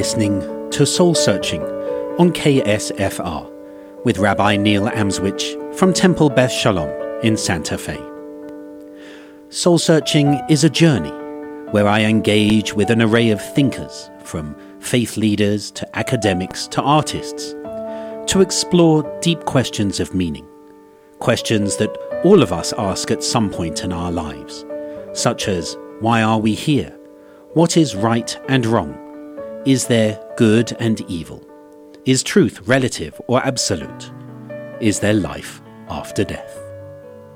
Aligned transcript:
listening 0.00 0.40
to 0.70 0.86
Soul 0.86 1.14
Searching 1.14 1.60
on 2.18 2.32
KSFR 2.32 4.02
with 4.02 4.16
Rabbi 4.16 4.56
Neil 4.56 4.88
Amswych 4.88 5.74
from 5.74 5.92
Temple 5.92 6.30
Beth 6.30 6.50
Shalom 6.50 6.88
in 7.22 7.36
Santa 7.36 7.76
Fe. 7.76 8.00
Soul 9.50 9.76
Searching 9.76 10.40
is 10.48 10.64
a 10.64 10.70
journey 10.70 11.10
where 11.72 11.86
I 11.86 12.00
engage 12.00 12.72
with 12.72 12.88
an 12.88 13.02
array 13.02 13.28
of 13.28 13.42
thinkers, 13.54 14.08
from 14.24 14.56
faith 14.80 15.18
leaders 15.18 15.70
to 15.72 15.98
academics 15.98 16.66
to 16.68 16.80
artists, 16.80 17.52
to 18.32 18.40
explore 18.40 19.02
deep 19.20 19.44
questions 19.44 20.00
of 20.00 20.14
meaning, 20.14 20.48
questions 21.18 21.76
that 21.76 21.94
all 22.24 22.42
of 22.42 22.54
us 22.54 22.72
ask 22.78 23.10
at 23.10 23.22
some 23.22 23.50
point 23.50 23.84
in 23.84 23.92
our 23.92 24.10
lives, 24.10 24.64
such 25.12 25.46
as 25.46 25.76
why 26.00 26.22
are 26.22 26.38
we 26.38 26.54
here? 26.54 26.96
What 27.52 27.76
is 27.76 27.94
right 27.94 28.34
and 28.48 28.64
wrong? 28.64 29.09
Is 29.66 29.88
there 29.88 30.18
good 30.38 30.74
and 30.80 31.02
evil? 31.02 31.46
Is 32.06 32.22
truth 32.22 32.66
relative 32.66 33.20
or 33.26 33.44
absolute? 33.44 34.10
Is 34.80 35.00
there 35.00 35.12
life 35.12 35.60
after 35.90 36.24
death? 36.24 36.58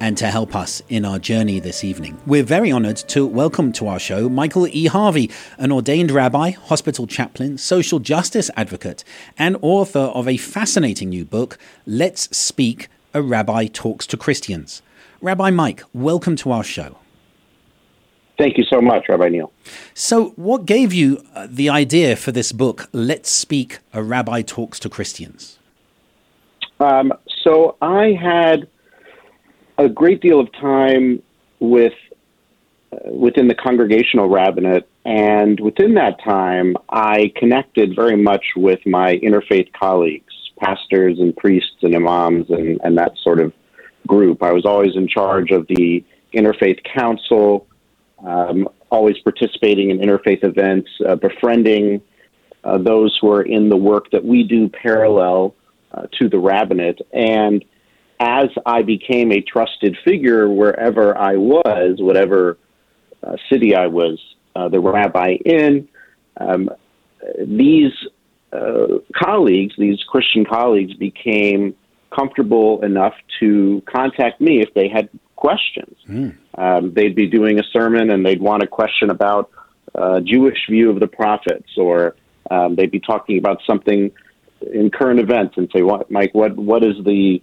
And 0.00 0.16
to 0.16 0.28
help 0.28 0.56
us 0.56 0.80
in 0.88 1.04
our 1.04 1.18
journey 1.18 1.60
this 1.60 1.84
evening, 1.84 2.18
we're 2.24 2.42
very 2.42 2.72
honoured 2.72 2.96
to 3.08 3.26
welcome 3.26 3.72
to 3.72 3.88
our 3.88 3.98
show 3.98 4.30
Michael 4.30 4.66
E. 4.68 4.86
Harvey, 4.86 5.30
an 5.58 5.70
ordained 5.70 6.10
rabbi, 6.10 6.52
hospital 6.52 7.06
chaplain, 7.06 7.58
social 7.58 7.98
justice 7.98 8.50
advocate, 8.56 9.04
and 9.36 9.58
author 9.60 9.98
of 9.98 10.26
a 10.26 10.38
fascinating 10.38 11.10
new 11.10 11.26
book, 11.26 11.58
Let's 11.86 12.34
Speak 12.34 12.88
A 13.12 13.20
Rabbi 13.20 13.66
Talks 13.66 14.06
to 14.06 14.16
Christians. 14.16 14.80
Rabbi 15.20 15.50
Mike, 15.50 15.82
welcome 15.92 16.36
to 16.36 16.52
our 16.52 16.64
show. 16.64 16.96
Thank 18.36 18.58
you 18.58 18.64
so 18.64 18.80
much, 18.80 19.04
Rabbi 19.08 19.28
Neil. 19.28 19.52
So, 19.94 20.30
what 20.36 20.66
gave 20.66 20.92
you 20.92 21.24
uh, 21.34 21.46
the 21.48 21.68
idea 21.68 22.16
for 22.16 22.32
this 22.32 22.50
book, 22.50 22.88
Let's 22.92 23.30
Speak 23.30 23.78
A 23.92 24.02
Rabbi 24.02 24.42
Talks 24.42 24.80
to 24.80 24.88
Christians? 24.88 25.58
Um, 26.80 27.12
so, 27.44 27.76
I 27.80 28.18
had 28.20 28.68
a 29.78 29.88
great 29.88 30.20
deal 30.20 30.40
of 30.40 30.52
time 30.52 31.22
with 31.60 31.92
uh, 32.92 33.10
within 33.12 33.46
the 33.46 33.54
congregational 33.54 34.28
rabbinate, 34.28 34.88
and 35.04 35.60
within 35.60 35.94
that 35.94 36.22
time, 36.24 36.76
I 36.88 37.32
connected 37.36 37.94
very 37.94 38.16
much 38.16 38.44
with 38.56 38.80
my 38.84 39.16
interfaith 39.18 39.72
colleagues, 39.74 40.32
pastors 40.58 41.20
and 41.20 41.36
priests 41.36 41.76
and 41.82 41.94
imams, 41.94 42.50
and, 42.50 42.80
and 42.82 42.98
that 42.98 43.12
sort 43.22 43.38
of 43.38 43.52
group. 44.08 44.42
I 44.42 44.50
was 44.50 44.64
always 44.64 44.96
in 44.96 45.06
charge 45.06 45.52
of 45.52 45.68
the 45.68 46.04
interfaith 46.34 46.80
council 46.84 47.68
um, 48.24 48.68
always 48.90 49.18
participating 49.18 49.90
in 49.90 49.98
interfaith 49.98 50.44
events, 50.44 50.88
uh, 51.06 51.16
befriending 51.16 52.00
uh, 52.64 52.78
those 52.78 53.16
who 53.20 53.30
are 53.30 53.42
in 53.42 53.68
the 53.68 53.76
work 53.76 54.10
that 54.10 54.24
we 54.24 54.42
do 54.42 54.68
parallel 54.68 55.54
uh, 55.92 56.06
to 56.18 56.28
the 56.28 56.38
rabbinate. 56.38 57.00
And 57.12 57.64
as 58.20 58.46
I 58.64 58.82
became 58.82 59.32
a 59.32 59.40
trusted 59.40 59.96
figure 60.04 60.48
wherever 60.48 61.16
I 61.16 61.36
was, 61.36 61.96
whatever 61.98 62.58
uh, 63.22 63.36
city 63.50 63.74
I 63.74 63.86
was 63.86 64.18
uh, 64.56 64.68
the 64.68 64.80
rabbi 64.80 65.36
in, 65.44 65.88
um, 66.38 66.70
these 67.38 67.92
uh, 68.52 68.98
colleagues, 69.14 69.74
these 69.76 70.02
Christian 70.08 70.44
colleagues, 70.44 70.94
became 70.94 71.74
comfortable 72.14 72.82
enough 72.84 73.14
to 73.40 73.82
contact 73.92 74.40
me 74.40 74.60
if 74.60 74.72
they 74.74 74.88
had 74.88 75.08
questions. 75.36 75.96
Mm. 76.08 76.36
Um, 76.56 76.92
they'd 76.94 77.14
be 77.14 77.26
doing 77.26 77.58
a 77.58 77.64
sermon 77.72 78.10
and 78.10 78.24
they'd 78.24 78.40
want 78.40 78.62
a 78.62 78.66
question 78.66 79.10
about 79.10 79.50
uh, 79.94 80.20
Jewish 80.20 80.58
view 80.68 80.90
of 80.90 81.00
the 81.00 81.06
prophets, 81.06 81.68
or 81.76 82.16
um, 82.50 82.74
they'd 82.76 82.90
be 82.90 83.00
talking 83.00 83.38
about 83.38 83.60
something 83.66 84.10
in 84.72 84.90
current 84.90 85.20
events 85.20 85.54
and 85.56 85.70
say, 85.74 85.82
"What, 85.82 86.10
Mike? 86.10 86.34
What 86.34 86.56
what 86.56 86.84
is 86.84 86.96
the 87.04 87.42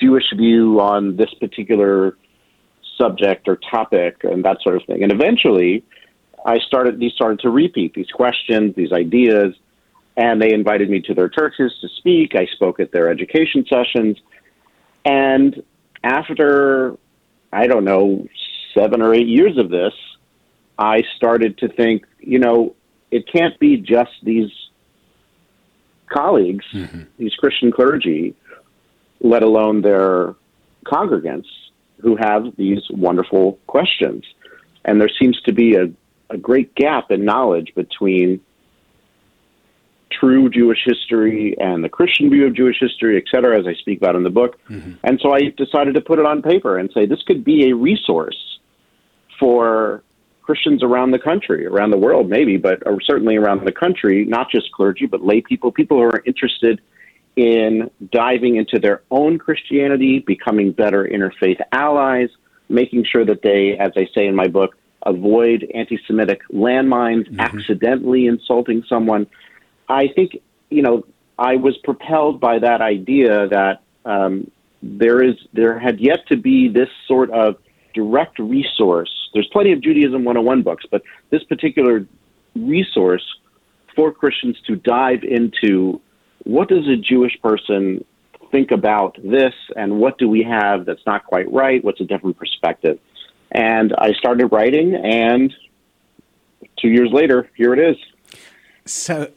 Jewish 0.00 0.32
view 0.36 0.80
on 0.80 1.16
this 1.16 1.32
particular 1.34 2.16
subject 2.98 3.48
or 3.48 3.58
topic?" 3.70 4.24
and 4.24 4.44
that 4.44 4.58
sort 4.62 4.76
of 4.76 4.82
thing. 4.86 5.02
And 5.02 5.12
eventually, 5.12 5.84
I 6.44 6.58
started. 6.58 6.98
These 6.98 7.12
started 7.12 7.40
to 7.40 7.50
repeat 7.50 7.94
these 7.94 8.10
questions, 8.12 8.74
these 8.74 8.92
ideas, 8.92 9.54
and 10.16 10.40
they 10.40 10.52
invited 10.52 10.90
me 10.90 11.00
to 11.02 11.14
their 11.14 11.28
churches 11.28 11.72
to 11.80 11.88
speak. 11.98 12.34
I 12.34 12.46
spoke 12.46 12.80
at 12.80 12.92
their 12.92 13.08
education 13.08 13.64
sessions, 13.68 14.18
and 15.04 15.62
after 16.02 16.96
I 17.54 17.68
don't 17.68 17.84
know, 17.84 18.26
seven 18.76 19.00
or 19.00 19.14
eight 19.14 19.28
years 19.28 19.56
of 19.58 19.70
this, 19.70 19.94
I 20.76 21.04
started 21.16 21.58
to 21.58 21.68
think, 21.68 22.04
you 22.18 22.40
know, 22.40 22.74
it 23.10 23.30
can't 23.32 23.56
be 23.60 23.76
just 23.76 24.10
these 24.24 24.50
colleagues, 26.08 26.64
mm-hmm. 26.72 27.02
these 27.16 27.34
Christian 27.34 27.70
clergy, 27.70 28.34
let 29.20 29.44
alone 29.44 29.82
their 29.82 30.34
congregants, 30.84 31.46
who 32.00 32.16
have 32.16 32.56
these 32.56 32.82
wonderful 32.90 33.58
questions. 33.68 34.24
And 34.84 35.00
there 35.00 35.10
seems 35.20 35.40
to 35.42 35.52
be 35.52 35.76
a, 35.76 35.90
a 36.28 36.36
great 36.36 36.74
gap 36.74 37.10
in 37.10 37.24
knowledge 37.24 37.72
between 37.74 38.40
true 40.18 40.48
Jewish 40.48 40.78
history 40.84 41.56
and 41.58 41.82
the 41.82 41.88
Christian 41.88 42.30
view 42.30 42.46
of 42.46 42.54
Jewish 42.54 42.76
history, 42.80 43.16
et 43.16 43.24
cetera, 43.30 43.58
as 43.58 43.66
I 43.66 43.74
speak 43.74 43.98
about 43.98 44.16
in 44.16 44.22
the 44.22 44.30
book. 44.30 44.58
Mm-hmm. 44.68 44.92
And 45.02 45.20
so 45.20 45.32
I 45.32 45.52
decided 45.56 45.94
to 45.94 46.00
put 46.00 46.18
it 46.18 46.26
on 46.26 46.42
paper 46.42 46.78
and 46.78 46.90
say 46.92 47.06
this 47.06 47.22
could 47.22 47.44
be 47.44 47.70
a 47.70 47.74
resource 47.74 48.58
for 49.38 50.02
Christians 50.42 50.82
around 50.82 51.10
the 51.10 51.18
country, 51.18 51.66
around 51.66 51.90
the 51.90 51.98
world, 51.98 52.28
maybe, 52.28 52.56
but 52.56 52.82
certainly 53.04 53.36
around 53.36 53.64
the 53.64 53.72
country, 53.72 54.24
not 54.26 54.50
just 54.50 54.70
clergy, 54.72 55.06
but 55.06 55.24
lay 55.24 55.40
people, 55.40 55.72
people 55.72 55.96
who 55.96 56.04
are 56.04 56.22
interested 56.26 56.80
in 57.36 57.90
diving 58.12 58.56
into 58.56 58.78
their 58.78 59.02
own 59.10 59.38
Christianity, 59.38 60.20
becoming 60.20 60.70
better 60.70 61.04
interfaith 61.04 61.60
allies, 61.72 62.28
making 62.68 63.04
sure 63.10 63.24
that 63.24 63.42
they, 63.42 63.76
as 63.78 63.92
I 63.96 64.06
say 64.14 64.26
in 64.26 64.34
my 64.34 64.46
book, 64.46 64.76
avoid 65.04 65.70
anti 65.74 65.98
Semitic 66.06 66.42
landmines, 66.52 67.28
mm-hmm. 67.28 67.40
accidentally 67.40 68.26
insulting 68.26 68.84
someone. 68.88 69.26
I 69.94 70.08
think, 70.08 70.38
you 70.70 70.82
know, 70.82 71.06
I 71.38 71.56
was 71.56 71.76
propelled 71.78 72.40
by 72.40 72.58
that 72.58 72.80
idea 72.80 73.48
that 73.48 73.82
um, 74.04 74.50
there 74.82 75.22
is 75.22 75.36
there 75.52 75.78
had 75.78 76.00
yet 76.00 76.26
to 76.28 76.36
be 76.36 76.68
this 76.68 76.88
sort 77.06 77.30
of 77.30 77.56
direct 77.94 78.38
resource. 78.38 79.12
There's 79.32 79.48
plenty 79.52 79.72
of 79.72 79.80
Judaism 79.80 80.24
101 80.24 80.62
books, 80.62 80.84
but 80.90 81.02
this 81.30 81.44
particular 81.44 82.06
resource 82.54 83.24
for 83.94 84.12
Christians 84.12 84.56
to 84.66 84.76
dive 84.76 85.22
into 85.22 86.00
what 86.42 86.68
does 86.68 86.86
a 86.88 86.96
Jewish 86.96 87.40
person 87.40 88.04
think 88.50 88.72
about 88.72 89.16
this 89.22 89.54
and 89.76 89.98
what 89.98 90.18
do 90.18 90.28
we 90.28 90.42
have 90.42 90.84
that's 90.84 91.06
not 91.06 91.24
quite 91.24 91.50
right? 91.52 91.82
What's 91.84 92.00
a 92.00 92.04
different 92.04 92.36
perspective? 92.36 92.98
And 93.52 93.94
I 93.96 94.12
started 94.12 94.48
writing, 94.48 94.94
and 94.96 95.54
two 96.80 96.88
years 96.88 97.10
later, 97.12 97.48
here 97.56 97.72
it 97.72 97.78
is. 97.78 97.96
So 98.84 99.30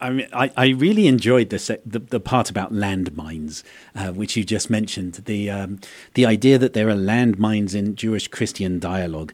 I 0.00 0.28
I, 0.32 0.50
I 0.56 0.68
really 0.68 1.06
enjoyed 1.06 1.50
the, 1.50 1.80
the, 1.84 1.98
the 1.98 2.20
part 2.20 2.50
about 2.50 2.72
landmines, 2.72 3.62
uh, 3.94 4.12
which 4.12 4.36
you 4.36 4.44
just 4.44 4.70
mentioned. 4.70 5.14
The 5.14 5.50
um, 5.50 5.80
the 6.14 6.26
idea 6.26 6.58
that 6.58 6.72
there 6.72 6.88
are 6.88 6.94
landmines 6.94 7.74
in 7.74 7.96
Jewish 7.96 8.28
Christian 8.28 8.78
dialogue. 8.78 9.32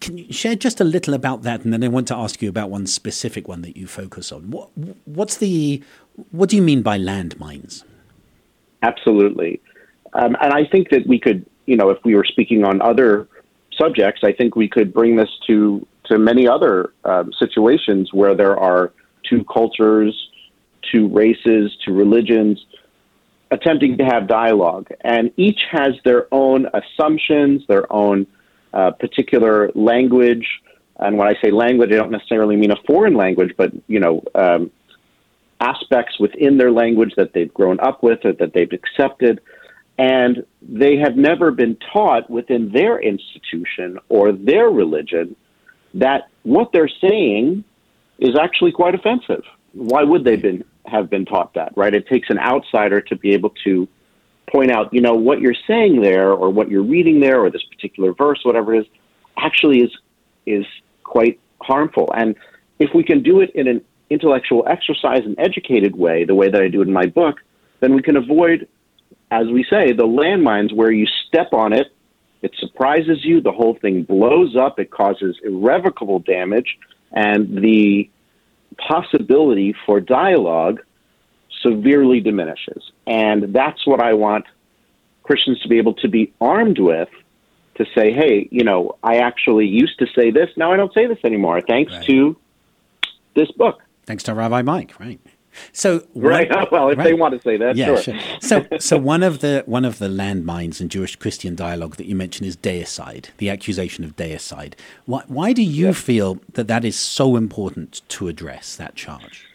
Can 0.00 0.18
you 0.18 0.32
share 0.32 0.54
just 0.54 0.80
a 0.80 0.84
little 0.84 1.14
about 1.14 1.42
that, 1.42 1.64
and 1.64 1.72
then 1.72 1.82
I 1.82 1.88
want 1.88 2.08
to 2.08 2.16
ask 2.16 2.40
you 2.40 2.48
about 2.48 2.70
one 2.70 2.86
specific 2.86 3.48
one 3.48 3.62
that 3.62 3.76
you 3.76 3.86
focus 3.86 4.30
on. 4.32 4.50
What 4.50 4.70
what's 5.04 5.38
the 5.38 5.82
what 6.30 6.48
do 6.48 6.56
you 6.56 6.62
mean 6.62 6.82
by 6.82 6.98
landmines? 6.98 7.84
Absolutely, 8.82 9.60
um, 10.14 10.36
and 10.40 10.52
I 10.52 10.64
think 10.66 10.90
that 10.90 11.06
we 11.06 11.18
could, 11.18 11.46
you 11.66 11.76
know, 11.76 11.90
if 11.90 11.98
we 12.04 12.14
were 12.14 12.24
speaking 12.24 12.64
on 12.64 12.80
other 12.82 13.28
subjects, 13.76 14.22
I 14.24 14.32
think 14.32 14.56
we 14.56 14.68
could 14.68 14.92
bring 14.92 15.16
this 15.16 15.30
to 15.46 15.86
to 16.04 16.18
many 16.18 16.46
other 16.48 16.92
um, 17.04 17.32
situations 17.38 18.12
where 18.12 18.34
there 18.34 18.58
are 18.58 18.92
to 19.30 19.44
cultures, 19.44 20.14
to 20.92 21.08
races, 21.08 21.76
to 21.84 21.92
religions, 21.92 22.64
attempting 23.50 23.98
to 23.98 24.04
have 24.04 24.26
dialogue. 24.26 24.88
And 25.02 25.30
each 25.36 25.60
has 25.70 25.92
their 26.04 26.26
own 26.32 26.66
assumptions, 26.72 27.62
their 27.68 27.90
own 27.92 28.26
uh, 28.72 28.92
particular 28.92 29.70
language. 29.74 30.46
And 30.96 31.18
when 31.18 31.28
I 31.28 31.34
say 31.42 31.50
language, 31.50 31.92
I 31.92 31.96
don't 31.96 32.10
necessarily 32.10 32.56
mean 32.56 32.70
a 32.70 32.82
foreign 32.86 33.14
language, 33.14 33.52
but 33.56 33.72
you 33.86 34.00
know, 34.00 34.22
um, 34.34 34.70
aspects 35.60 36.18
within 36.18 36.58
their 36.58 36.72
language 36.72 37.12
that 37.16 37.32
they've 37.32 37.52
grown 37.52 37.78
up 37.80 38.02
with 38.02 38.24
or 38.24 38.32
that 38.32 38.52
they've 38.52 38.72
accepted. 38.72 39.40
And 39.98 40.44
they 40.62 40.96
have 40.96 41.16
never 41.16 41.50
been 41.50 41.76
taught 41.92 42.28
within 42.30 42.72
their 42.72 42.98
institution 42.98 43.98
or 44.08 44.32
their 44.32 44.68
religion 44.68 45.36
that 45.94 46.28
what 46.42 46.72
they're 46.72 46.90
saying 47.00 47.64
is 48.18 48.36
actually 48.40 48.72
quite 48.72 48.94
offensive. 48.94 49.42
Why 49.72 50.02
would 50.02 50.24
they 50.24 50.36
been 50.36 50.64
have 50.86 51.08
been 51.08 51.24
taught 51.24 51.54
that, 51.54 51.72
right? 51.76 51.94
It 51.94 52.06
takes 52.08 52.28
an 52.30 52.38
outsider 52.38 53.00
to 53.00 53.16
be 53.16 53.32
able 53.32 53.54
to 53.64 53.88
point 54.50 54.70
out, 54.70 54.92
you 54.92 55.00
know, 55.00 55.14
what 55.14 55.40
you're 55.40 55.54
saying 55.66 56.02
there 56.02 56.32
or 56.32 56.50
what 56.50 56.68
you're 56.68 56.82
reading 56.82 57.20
there 57.20 57.40
or 57.40 57.50
this 57.50 57.62
particular 57.62 58.12
verse, 58.12 58.40
whatever 58.42 58.74
it 58.74 58.80
is, 58.80 58.86
actually 59.36 59.80
is 59.80 59.90
is 60.46 60.66
quite 61.04 61.38
harmful. 61.60 62.12
And 62.14 62.34
if 62.78 62.90
we 62.94 63.04
can 63.04 63.22
do 63.22 63.40
it 63.40 63.50
in 63.54 63.68
an 63.68 63.82
intellectual 64.10 64.66
exercise 64.68 65.22
and 65.24 65.38
educated 65.38 65.96
way, 65.96 66.24
the 66.24 66.34
way 66.34 66.50
that 66.50 66.60
I 66.60 66.68
do 66.68 66.82
it 66.82 66.88
in 66.88 66.92
my 66.92 67.06
book, 67.06 67.36
then 67.80 67.94
we 67.94 68.02
can 68.02 68.16
avoid, 68.16 68.68
as 69.30 69.46
we 69.46 69.64
say, 69.64 69.92
the 69.92 70.06
landmines 70.06 70.74
where 70.74 70.90
you 70.90 71.06
step 71.28 71.52
on 71.52 71.72
it, 71.72 71.88
it 72.42 72.52
surprises 72.58 73.24
you, 73.24 73.40
the 73.40 73.52
whole 73.52 73.78
thing 73.80 74.02
blows 74.02 74.56
up, 74.56 74.80
it 74.80 74.90
causes 74.90 75.38
irrevocable 75.44 76.18
damage, 76.18 76.78
and 77.12 77.62
the 77.62 78.10
possibility 78.78 79.74
for 79.86 80.00
dialogue 80.00 80.80
severely 81.62 82.20
diminishes. 82.20 82.90
And 83.06 83.54
that's 83.54 83.86
what 83.86 84.00
I 84.00 84.14
want 84.14 84.46
Christians 85.22 85.60
to 85.60 85.68
be 85.68 85.78
able 85.78 85.94
to 85.94 86.08
be 86.08 86.32
armed 86.40 86.78
with 86.78 87.08
to 87.76 87.86
say, 87.94 88.12
hey, 88.12 88.48
you 88.50 88.64
know, 88.64 88.96
I 89.02 89.18
actually 89.18 89.66
used 89.66 89.98
to 89.98 90.06
say 90.14 90.30
this, 90.30 90.50
now 90.56 90.72
I 90.72 90.76
don't 90.76 90.92
say 90.92 91.06
this 91.06 91.18
anymore, 91.24 91.60
thanks 91.60 91.92
right. 91.92 92.06
to 92.06 92.36
this 93.34 93.50
book. 93.52 93.82
Thanks 94.04 94.24
to 94.24 94.34
Rabbi 94.34 94.62
Mike, 94.62 94.98
right? 94.98 95.20
So 95.72 96.06
right, 96.14 96.50
well, 96.72 96.88
if 96.88 96.98
right. 96.98 97.04
they 97.04 97.14
want 97.14 97.34
to 97.34 97.42
say 97.42 97.56
that, 97.56 97.76
yeah, 97.76 97.86
sure. 97.86 97.98
sure. 97.98 98.20
So, 98.40 98.66
so 98.78 98.98
one 98.98 99.22
of 99.22 99.40
the 99.40 99.62
one 99.66 99.84
of 99.84 99.98
the 99.98 100.08
landmines 100.08 100.80
in 100.80 100.88
Jewish 100.88 101.16
Christian 101.16 101.54
dialogue 101.54 101.96
that 101.96 102.06
you 102.06 102.14
mentioned 102.14 102.46
is 102.46 102.56
deicide, 102.56 103.26
the 103.38 103.50
accusation 103.50 104.04
of 104.04 104.16
deicide. 104.16 104.74
Why, 105.06 105.22
why 105.26 105.52
do 105.52 105.62
you 105.62 105.92
feel 105.92 106.38
that 106.54 106.68
that 106.68 106.84
is 106.84 106.98
so 106.98 107.36
important 107.36 108.02
to 108.08 108.28
address 108.28 108.76
that 108.76 108.94
charge? 108.94 109.46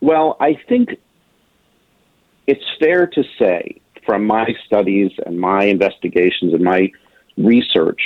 Well, 0.00 0.36
I 0.40 0.58
think 0.68 0.98
it's 2.46 2.64
fair 2.80 3.06
to 3.06 3.24
say 3.38 3.80
from 4.04 4.26
my 4.26 4.54
studies 4.66 5.12
and 5.24 5.40
my 5.40 5.64
investigations 5.64 6.52
and 6.52 6.62
my 6.62 6.90
research 7.36 8.00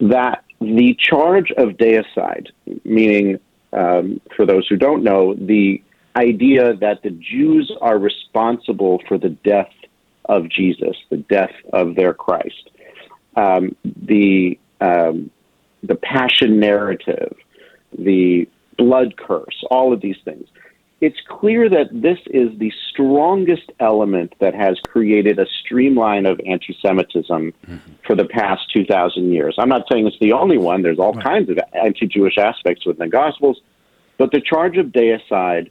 that 0.00 0.44
the 0.60 0.96
charge 0.98 1.50
of 1.56 1.70
deicide, 1.70 2.48
meaning, 2.84 3.38
um, 3.72 4.20
for 4.36 4.44
those 4.44 4.66
who 4.66 4.76
don't 4.76 5.02
know, 5.02 5.34
the 5.34 5.82
idea 6.16 6.74
that 6.74 7.02
the 7.02 7.10
Jews 7.10 7.72
are 7.80 7.98
responsible 7.98 9.00
for 9.08 9.18
the 9.18 9.30
death 9.30 9.72
of 10.24 10.48
Jesus, 10.48 10.96
the 11.10 11.18
death 11.18 11.54
of 11.72 11.94
their 11.94 12.14
Christ, 12.14 12.70
um, 13.36 13.76
the 13.84 14.58
um, 14.80 15.30
the 15.82 15.94
passion 15.94 16.60
narrative, 16.60 17.36
the 17.96 18.48
blood 18.76 19.16
curse, 19.16 19.64
all 19.70 19.92
of 19.92 20.00
these 20.00 20.16
things 20.24 20.46
it's 21.00 21.18
clear 21.28 21.68
that 21.68 21.88
this 21.92 22.18
is 22.26 22.56
the 22.58 22.70
strongest 22.90 23.72
element 23.80 24.34
that 24.38 24.54
has 24.54 24.78
created 24.88 25.38
a 25.38 25.46
streamline 25.64 26.26
of 26.26 26.38
anti 26.46 26.76
Semitism 26.82 27.52
mm-hmm. 27.66 27.92
for 28.06 28.14
the 28.14 28.26
past 28.26 28.70
2,000 28.74 29.32
years. 29.32 29.54
I'm 29.58 29.68
not 29.68 29.86
saying 29.90 30.06
it's 30.06 30.18
the 30.20 30.32
only 30.32 30.58
one, 30.58 30.82
there's 30.82 30.98
all 30.98 31.14
right. 31.14 31.24
kinds 31.24 31.48
of 31.48 31.58
anti 31.72 32.06
Jewish 32.06 32.36
aspects 32.36 32.84
within 32.84 33.06
the 33.06 33.10
Gospels, 33.10 33.60
but 34.18 34.30
the 34.30 34.40
charge 34.40 34.76
of 34.76 34.86
deicide 34.86 35.70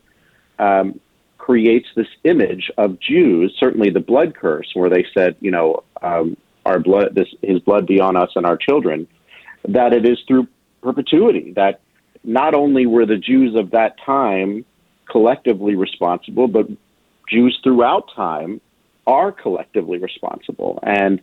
um, 0.59 1.00
creates 1.38 1.88
this 1.95 2.07
image 2.23 2.69
of 2.77 3.00
Jews, 3.00 3.56
certainly 3.59 3.89
the 3.89 4.00
blood 4.00 4.35
curse, 4.35 4.69
where 4.73 4.89
they 4.89 5.06
said, 5.13 5.35
you 5.39 5.51
know, 5.51 5.83
um, 6.01 6.38
our 6.65 6.79
blood, 6.79 7.15
this, 7.15 7.27
his 7.41 7.59
blood 7.59 7.88
be 7.88 8.00
on 8.00 8.15
us 8.15 8.29
and 8.35 8.45
our 8.45 8.57
children, 8.57 9.07
that 9.67 9.94
it 9.94 10.06
is 10.06 10.19
through 10.27 10.47
perpetuity, 10.83 11.53
that 11.56 11.81
not 12.23 12.53
only 12.53 12.85
were 12.85 13.06
the 13.06 13.17
Jews 13.17 13.56
of 13.56 13.71
that 13.71 13.95
time 14.06 14.65
collectively 15.09 15.75
responsible, 15.75 16.47
but 16.47 16.67
Jews 17.29 17.59
throughout 17.63 18.09
time 18.15 18.62
are 19.07 19.31
collectively 19.31 19.97
responsible. 19.97 20.79
And 20.83 21.21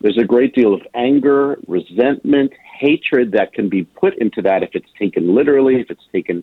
there's 0.00 0.18
a 0.18 0.24
great 0.24 0.54
deal 0.54 0.74
of 0.74 0.82
anger, 0.94 1.58
resentment, 1.66 2.52
hatred 2.80 3.32
that 3.32 3.52
can 3.52 3.68
be 3.68 3.84
put 3.84 4.16
into 4.18 4.42
that 4.42 4.62
if 4.62 4.70
it's 4.74 4.90
taken 4.98 5.34
literally, 5.34 5.80
if 5.80 5.90
it's 5.90 6.06
taken, 6.12 6.42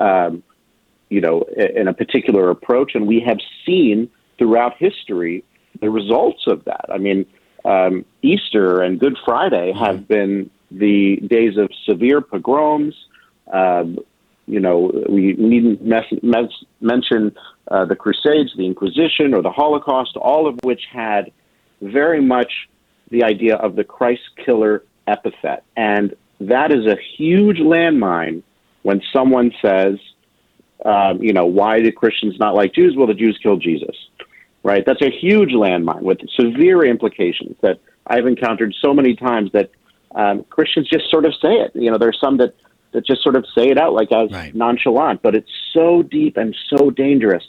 um, 0.00 0.42
you 1.08 1.20
know, 1.20 1.42
in 1.42 1.88
a 1.88 1.94
particular 1.94 2.50
approach. 2.50 2.94
And 2.94 3.06
we 3.06 3.20
have 3.20 3.38
seen 3.64 4.10
throughout 4.38 4.76
history 4.78 5.44
the 5.80 5.90
results 5.90 6.44
of 6.46 6.64
that. 6.64 6.86
I 6.92 6.98
mean, 6.98 7.26
um, 7.64 8.04
Easter 8.22 8.82
and 8.82 8.98
Good 8.98 9.16
Friday 9.24 9.72
have 9.72 10.06
been 10.08 10.50
the 10.70 11.16
days 11.16 11.56
of 11.56 11.70
severe 11.84 12.20
pogroms, 12.20 12.94
um, 13.52 13.98
you 14.46 14.60
know, 14.60 14.92
we 15.08 15.32
needn't 15.34 15.84
mes- 15.84 16.22
mes- 16.22 16.64
mention 16.80 17.36
uh, 17.70 17.84
the 17.84 17.96
Crusades, 17.96 18.52
the 18.56 18.66
Inquisition, 18.66 19.34
or 19.34 19.42
the 19.42 19.50
Holocaust, 19.50 20.16
all 20.16 20.46
of 20.46 20.58
which 20.62 20.82
had 20.90 21.32
very 21.82 22.20
much 22.20 22.68
the 23.10 23.24
idea 23.24 23.56
of 23.56 23.76
the 23.76 23.84
Christ 23.84 24.22
killer 24.44 24.84
epithet. 25.06 25.64
And 25.76 26.14
that 26.40 26.72
is 26.72 26.86
a 26.86 26.96
huge 27.16 27.58
landmine 27.58 28.42
when 28.82 29.02
someone 29.12 29.52
says, 29.60 29.98
um, 30.84 31.22
you 31.22 31.32
know, 31.32 31.46
why 31.46 31.80
do 31.80 31.90
Christians 31.92 32.38
not 32.38 32.54
like 32.54 32.74
Jews? 32.74 32.94
Well, 32.96 33.06
the 33.06 33.14
Jews 33.14 33.38
killed 33.42 33.62
Jesus, 33.62 33.96
right? 34.62 34.84
That's 34.84 35.02
a 35.02 35.10
huge 35.10 35.50
landmine 35.50 36.02
with 36.02 36.18
severe 36.38 36.84
implications 36.84 37.56
that 37.62 37.80
I've 38.06 38.26
encountered 38.26 38.74
so 38.80 38.92
many 38.94 39.16
times 39.16 39.50
that 39.52 39.70
um, 40.14 40.44
Christians 40.50 40.88
just 40.88 41.10
sort 41.10 41.24
of 41.24 41.32
say 41.34 41.54
it. 41.54 41.72
You 41.74 41.90
know, 41.90 41.98
there's 41.98 42.18
some 42.20 42.36
that 42.38 42.54
that 42.92 43.06
just 43.06 43.22
sort 43.22 43.36
of 43.36 43.44
say 43.54 43.68
it 43.68 43.78
out 43.78 43.92
like 43.92 44.10
as 44.12 44.30
right. 44.30 44.54
nonchalant, 44.54 45.22
but 45.22 45.34
it's 45.34 45.50
so 45.72 46.02
deep 46.02 46.36
and 46.36 46.56
so 46.70 46.90
dangerous 46.90 47.44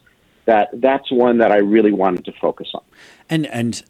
that 0.46 0.70
that's 0.74 1.12
one 1.12 1.38
that 1.38 1.52
I 1.52 1.58
really 1.58 1.92
wanted 1.92 2.26
to 2.26 2.32
focus 2.34 2.70
on. 2.74 2.84
And 3.30 3.46
and 3.48 3.84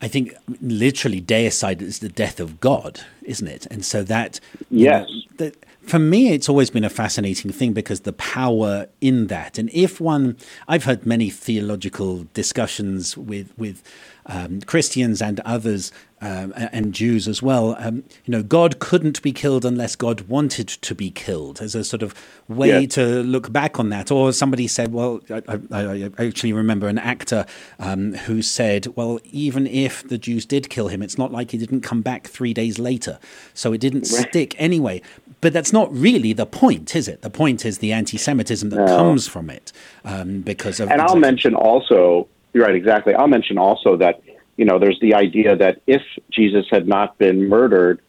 I 0.00 0.08
think 0.08 0.34
literally 0.60 1.20
deicide 1.20 1.80
is 1.82 2.00
the 2.00 2.08
death 2.08 2.40
of 2.40 2.60
God, 2.60 3.00
isn't 3.26 3.48
it? 3.48 3.66
And 3.70 3.84
so 3.84 4.02
that 4.04 4.40
yes, 4.70 5.08
know, 5.08 5.20
that, 5.36 5.56
for 5.82 5.98
me, 5.98 6.32
it's 6.32 6.48
always 6.48 6.70
been 6.70 6.84
a 6.84 6.90
fascinating 6.90 7.52
thing 7.52 7.72
because 7.72 8.00
the 8.00 8.12
power 8.12 8.88
in 9.00 9.28
that, 9.28 9.58
and 9.58 9.70
if 9.72 10.00
one, 10.00 10.36
I've 10.66 10.84
heard 10.84 11.06
many 11.06 11.30
theological 11.30 12.26
discussions 12.34 13.16
with 13.16 13.52
with 13.56 13.82
um, 14.26 14.60
Christians 14.62 15.22
and 15.22 15.40
others 15.40 15.92
um, 16.20 16.52
and 16.56 16.94
Jews 16.94 17.28
as 17.28 17.42
well. 17.42 17.76
Um, 17.78 18.02
you 18.24 18.32
know, 18.32 18.42
God 18.42 18.78
couldn't 18.78 19.22
be 19.22 19.32
killed 19.32 19.64
unless 19.64 19.96
God 19.96 20.22
wanted 20.22 20.68
to 20.68 20.94
be 20.94 21.10
killed, 21.10 21.60
as 21.60 21.74
a 21.74 21.84
sort 21.84 22.02
of 22.02 22.14
way 22.48 22.80
yeah. 22.80 22.86
to 22.88 23.22
look 23.22 23.52
back 23.52 23.78
on 23.78 23.90
that. 23.90 24.10
Or 24.10 24.32
somebody 24.32 24.66
said, 24.66 24.92
well, 24.92 25.20
I, 25.30 25.42
I, 25.70 26.10
I 26.18 26.26
actually 26.26 26.52
remember 26.52 26.88
an 26.88 26.98
actor 26.98 27.46
um, 27.78 28.14
who 28.14 28.42
said, 28.42 28.88
well, 28.96 29.20
even 29.24 29.66
if 29.66 30.08
the 30.08 30.18
Jews 30.18 30.46
did 30.46 30.70
kill 30.70 30.88
him, 30.88 31.02
it's 31.02 31.18
not 31.18 31.32
like 31.32 31.50
he 31.50 31.58
didn't 31.58 31.82
come 31.82 32.00
back 32.00 32.26
three 32.26 32.54
days 32.54 32.78
later, 32.78 33.15
so 33.54 33.72
it 33.72 33.80
didn't 33.80 34.10
right. 34.12 34.28
stick 34.28 34.54
anyway. 34.58 35.02
But 35.40 35.52
that's 35.52 35.72
not 35.72 35.92
really 35.92 36.32
the 36.32 36.46
point, 36.46 36.96
is 36.96 37.08
it? 37.08 37.22
The 37.22 37.30
point 37.30 37.64
is 37.64 37.78
the 37.78 37.92
anti-Semitism 37.92 38.70
that 38.70 38.76
no. 38.76 38.96
comes 38.96 39.28
from 39.28 39.50
it, 39.50 39.70
um, 40.04 40.40
because 40.40 40.80
of. 40.80 40.90
And 40.90 41.00
I'll 41.00 41.16
mention 41.16 41.54
also, 41.54 42.26
you're 42.52 42.64
right, 42.64 42.74
exactly. 42.74 43.14
I'll 43.14 43.28
mention 43.28 43.58
also 43.58 43.96
that 43.98 44.22
you 44.56 44.64
know, 44.64 44.78
there's 44.78 44.98
the 45.00 45.14
idea 45.14 45.54
that 45.56 45.80
if 45.86 46.02
Jesus 46.30 46.66
had 46.70 46.88
not 46.88 47.18
been 47.18 47.48
murdered, 47.48 48.00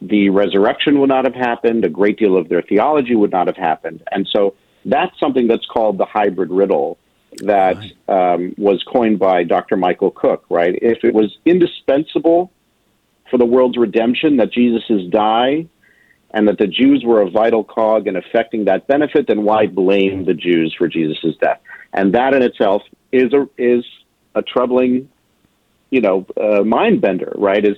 the 0.00 0.30
resurrection 0.30 1.00
would 1.00 1.08
not 1.08 1.24
have 1.24 1.34
happened. 1.34 1.84
A 1.84 1.88
great 1.88 2.18
deal 2.18 2.36
of 2.36 2.48
their 2.48 2.62
theology 2.62 3.16
would 3.16 3.32
not 3.32 3.48
have 3.48 3.56
happened. 3.56 4.02
And 4.12 4.28
so 4.32 4.54
that's 4.84 5.18
something 5.18 5.48
that's 5.48 5.66
called 5.66 5.98
the 5.98 6.04
hybrid 6.04 6.50
riddle 6.50 6.98
that 7.42 7.76
um, 8.08 8.54
was 8.56 8.82
coined 8.84 9.18
by 9.18 9.42
Dr. 9.42 9.76
Michael 9.76 10.10
Cook, 10.12 10.44
right? 10.48 10.78
If 10.80 11.04
it 11.04 11.14
was 11.14 11.36
indispensable 11.44 12.52
for 13.30 13.38
the 13.38 13.44
world's 13.44 13.76
redemption 13.76 14.36
that 14.38 14.52
Jesus' 14.52 15.08
die 15.10 15.66
and 16.30 16.46
that 16.48 16.58
the 16.58 16.66
Jews 16.66 17.02
were 17.04 17.22
a 17.22 17.30
vital 17.30 17.64
cog 17.64 18.06
in 18.06 18.16
affecting 18.16 18.66
that 18.66 18.86
benefit, 18.86 19.26
then 19.28 19.44
why 19.44 19.66
blame 19.66 20.24
the 20.24 20.34
Jews 20.34 20.74
for 20.76 20.88
Jesus' 20.88 21.36
death? 21.40 21.60
And 21.92 22.14
that 22.14 22.34
in 22.34 22.42
itself 22.42 22.82
is 23.12 23.32
a, 23.32 23.48
is 23.56 23.84
a 24.34 24.42
troubling 24.42 25.08
you 25.90 26.00
know, 26.00 26.26
uh, 26.40 26.62
mind 26.62 27.00
bender, 27.00 27.32
right? 27.36 27.64
Is 27.64 27.76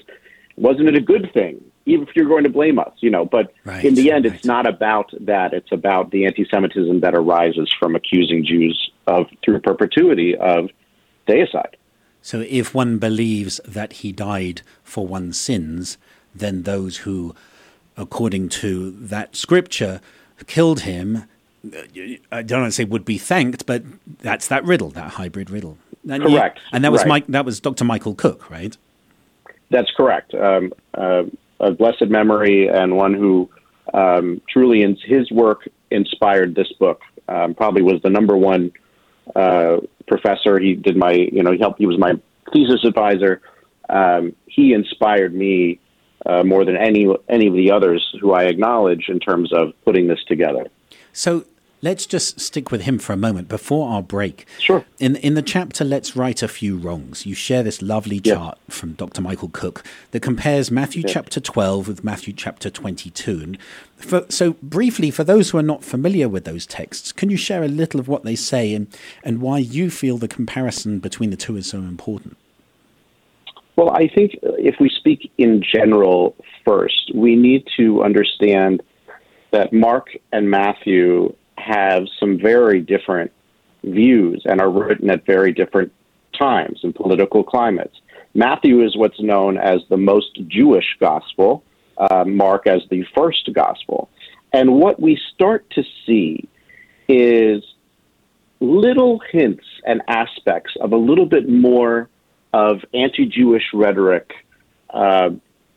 wasn't 0.56 0.88
it 0.88 0.96
a 0.96 1.00
good 1.00 1.30
thing? 1.32 1.62
Even 1.86 2.06
if 2.06 2.14
you're 2.14 2.28
going 2.28 2.44
to 2.44 2.50
blame 2.50 2.78
us, 2.78 2.92
you 2.98 3.10
know, 3.10 3.24
but 3.24 3.52
right, 3.64 3.84
in 3.84 3.94
the 3.94 4.12
end, 4.12 4.24
right. 4.24 4.34
it's 4.34 4.44
not 4.44 4.66
about 4.66 5.12
that. 5.20 5.54
It's 5.54 5.72
about 5.72 6.10
the 6.10 6.26
anti-Semitism 6.26 7.00
that 7.00 7.14
arises 7.14 7.74
from 7.78 7.96
accusing 7.96 8.44
Jews 8.44 8.90
of, 9.06 9.26
through 9.44 9.60
perpetuity, 9.60 10.36
of 10.36 10.68
deicide. 11.26 11.74
So, 12.22 12.44
if 12.48 12.74
one 12.74 12.98
believes 12.98 13.60
that 13.66 13.94
he 13.94 14.12
died 14.12 14.62
for 14.82 15.06
one's 15.06 15.38
sins, 15.38 15.96
then 16.34 16.62
those 16.62 16.98
who, 16.98 17.34
according 17.96 18.50
to 18.50 18.90
that 18.90 19.34
scripture, 19.34 20.00
killed 20.46 20.80
him, 20.80 21.24
I 22.32 22.42
don't 22.42 22.62
want 22.62 22.72
to 22.72 22.72
say 22.72 22.84
would 22.84 23.04
be 23.04 23.18
thanked, 23.18 23.66
but 23.66 23.82
that's 24.20 24.48
that 24.48 24.64
riddle, 24.64 24.90
that 24.90 25.12
hybrid 25.12 25.50
riddle. 25.50 25.78
And 26.08 26.22
correct. 26.22 26.58
You, 26.58 26.64
and 26.72 26.84
that 26.84 26.92
was 26.92 27.02
right. 27.02 27.08
Mike. 27.08 27.26
That 27.28 27.44
was 27.44 27.60
Dr. 27.60 27.84
Michael 27.84 28.14
Cook, 28.14 28.50
right? 28.50 28.76
That's 29.70 29.90
correct. 29.96 30.34
Um, 30.34 30.72
uh, 30.94 31.24
a 31.60 31.70
blessed 31.70 32.08
memory 32.08 32.68
and 32.68 32.96
one 32.96 33.14
who 33.14 33.48
um, 33.92 34.40
truly, 34.48 34.82
in 34.82 34.96
his 34.96 35.30
work, 35.30 35.68
inspired 35.90 36.54
this 36.54 36.72
book. 36.78 37.02
Um, 37.28 37.54
probably 37.54 37.82
was 37.82 38.00
the 38.02 38.10
number 38.10 38.36
one 38.36 38.72
uh, 39.34 39.78
professor. 40.06 40.58
He 40.58 40.74
did 40.74 40.96
my, 40.96 41.12
you 41.12 41.42
know, 41.42 41.52
he 41.52 41.58
helped. 41.58 41.78
He 41.78 41.86
was 41.86 41.98
my 41.98 42.12
thesis 42.52 42.84
advisor. 42.84 43.40
Um, 43.88 44.34
he 44.46 44.72
inspired 44.72 45.34
me 45.34 45.80
uh, 46.26 46.42
more 46.44 46.64
than 46.64 46.76
any 46.76 47.08
any 47.28 47.46
of 47.46 47.54
the 47.54 47.70
others 47.70 48.14
who 48.20 48.32
I 48.32 48.44
acknowledge 48.44 49.08
in 49.08 49.20
terms 49.20 49.52
of 49.52 49.72
putting 49.84 50.06
this 50.06 50.22
together. 50.26 50.66
So 51.12 51.44
Let's 51.82 52.04
just 52.04 52.38
stick 52.40 52.70
with 52.70 52.82
him 52.82 52.98
for 52.98 53.14
a 53.14 53.16
moment 53.16 53.48
before 53.48 53.88
our 53.88 54.02
break. 54.02 54.46
Sure. 54.58 54.84
In 54.98 55.16
in 55.16 55.34
the 55.34 55.42
chapter 55.42 55.82
"Let's 55.82 56.14
Right 56.14 56.42
a 56.42 56.48
Few 56.48 56.76
Wrongs," 56.76 57.24
you 57.24 57.34
share 57.34 57.62
this 57.62 57.80
lovely 57.80 58.20
chart 58.20 58.58
yes. 58.68 58.78
from 58.78 58.92
Dr. 58.92 59.22
Michael 59.22 59.48
Cook 59.48 59.82
that 60.10 60.20
compares 60.20 60.70
Matthew 60.70 61.02
yes. 61.02 61.12
chapter 61.14 61.40
12 61.40 61.88
with 61.88 62.04
Matthew 62.04 62.34
chapter 62.34 62.68
22. 62.68 63.40
And 63.40 63.58
for, 63.96 64.26
so, 64.28 64.54
briefly, 64.62 65.10
for 65.10 65.24
those 65.24 65.50
who 65.50 65.58
are 65.58 65.62
not 65.62 65.82
familiar 65.82 66.28
with 66.28 66.44
those 66.44 66.66
texts, 66.66 67.12
can 67.12 67.30
you 67.30 67.38
share 67.38 67.62
a 67.62 67.68
little 67.68 67.98
of 67.98 68.08
what 68.08 68.24
they 68.24 68.36
say 68.36 68.74
and 68.74 68.86
and 69.24 69.40
why 69.40 69.58
you 69.58 69.90
feel 69.90 70.18
the 70.18 70.28
comparison 70.28 70.98
between 70.98 71.30
the 71.30 71.36
two 71.36 71.56
is 71.56 71.66
so 71.66 71.78
important? 71.78 72.36
Well, 73.76 73.90
I 73.90 74.08
think 74.08 74.32
uh, 74.44 74.52
if 74.58 74.74
we 74.78 74.90
speak 74.90 75.32
in 75.38 75.62
general 75.62 76.36
first, 76.66 77.10
we 77.14 77.36
need 77.36 77.66
to 77.78 78.02
understand 78.02 78.82
that 79.52 79.72
Mark 79.72 80.08
and 80.32 80.50
Matthew 80.50 81.34
have 81.60 82.04
some 82.18 82.38
very 82.38 82.80
different 82.80 83.30
views 83.84 84.42
and 84.44 84.60
are 84.60 84.70
written 84.70 85.10
at 85.10 85.24
very 85.26 85.52
different 85.52 85.92
times 86.38 86.80
and 86.82 86.94
political 86.94 87.42
climates. 87.42 87.96
Matthew 88.34 88.84
is 88.84 88.96
what's 88.96 89.20
known 89.20 89.58
as 89.58 89.80
the 89.88 89.96
most 89.96 90.40
Jewish 90.46 90.96
gospel, 91.00 91.64
uh, 91.98 92.24
Mark 92.24 92.66
as 92.66 92.82
the 92.90 93.04
first 93.14 93.50
gospel. 93.52 94.08
And 94.52 94.74
what 94.74 95.00
we 95.00 95.18
start 95.34 95.68
to 95.70 95.82
see 96.06 96.48
is 97.08 97.62
little 98.60 99.20
hints 99.32 99.64
and 99.84 100.02
aspects 100.08 100.74
of 100.80 100.92
a 100.92 100.96
little 100.96 101.26
bit 101.26 101.48
more 101.48 102.08
of 102.52 102.84
anti 102.94 103.26
Jewish 103.26 103.64
rhetoric 103.72 104.32
uh, 104.90 105.30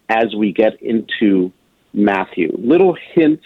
as 0.09 0.35
we 0.35 0.51
get 0.51 0.81
into 0.81 1.51
Matthew. 1.93 2.55
Little 2.57 2.97
hints, 3.13 3.45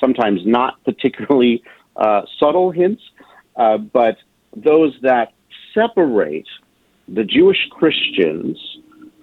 sometimes 0.00 0.40
not 0.44 0.82
particularly 0.84 1.62
uh, 1.96 2.22
subtle 2.38 2.70
hints, 2.70 3.02
uh, 3.56 3.78
but 3.78 4.16
those 4.56 4.96
that 5.02 5.32
separate 5.74 6.46
the 7.08 7.24
Jewish 7.24 7.68
Christians 7.70 8.58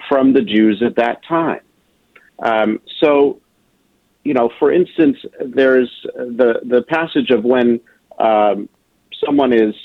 from 0.07 0.33
the 0.33 0.41
Jews 0.41 0.81
at 0.85 0.95
that 0.97 1.23
time. 1.25 1.61
Um, 2.39 2.79
so, 2.99 3.39
you 4.23 4.33
know, 4.33 4.49
for 4.59 4.71
instance, 4.71 5.17
there's 5.43 5.89
the 6.15 6.61
the 6.63 6.83
passage 6.83 7.29
of 7.29 7.43
when 7.43 7.79
um, 8.19 8.69
someone 9.25 9.53
is 9.53 9.75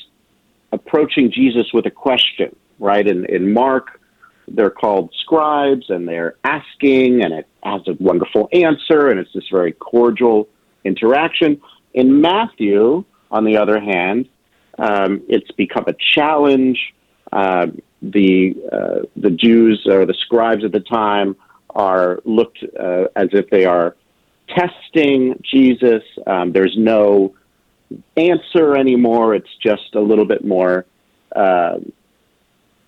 approaching 0.73 1.31
Jesus 1.31 1.73
with 1.73 1.87
a 1.87 1.91
question, 1.91 2.55
right? 2.79 3.07
In 3.07 3.25
in 3.27 3.53
Mark, 3.53 4.01
they're 4.49 4.71
called 4.71 5.13
scribes, 5.21 5.91
and 5.91 6.09
they're 6.09 6.37
asking, 6.45 7.23
and 7.25 7.33
it 7.33 7.47
has 7.63 7.83
a 7.89 7.95
wonderful 8.01 8.49
answer, 8.53 9.09
and 9.09 9.19
it's 9.21 9.33
this 9.33 9.49
very 9.51 9.73
cordial 9.73 10.49
interaction. 10.87 11.61
In 11.95 12.21
Matthew, 12.21 13.05
on 13.31 13.45
the 13.45 13.57
other 13.57 13.81
hand, 13.81 14.29
um, 14.79 15.23
it's 15.29 15.51
become 15.53 15.85
a 15.87 15.95
challenge. 16.15 16.79
Uh, 17.33 17.67
the 18.03 18.55
uh, 18.71 19.01
the 19.17 19.31
Jews 19.31 19.87
or 19.91 20.07
the 20.07 20.15
scribes 20.15 20.65
at 20.65 20.73
the 20.73 20.81
time 20.81 21.37
are 21.71 22.21
looked 22.25 22.63
uh, 22.79 23.05
as 23.17 23.29
if 23.33 23.51
they 23.51 23.65
are 23.65 23.97
testing 24.49 25.41
Jesus. 25.43 26.03
Um, 26.27 26.53
there's 26.53 26.77
no 26.77 27.35
answer 28.17 28.77
anymore. 28.77 29.35
It's 29.35 29.55
just 29.63 29.95
a 29.95 30.01
little 30.01 30.25
bit 30.25 30.45
more, 30.45 30.87
uh, 31.35 31.79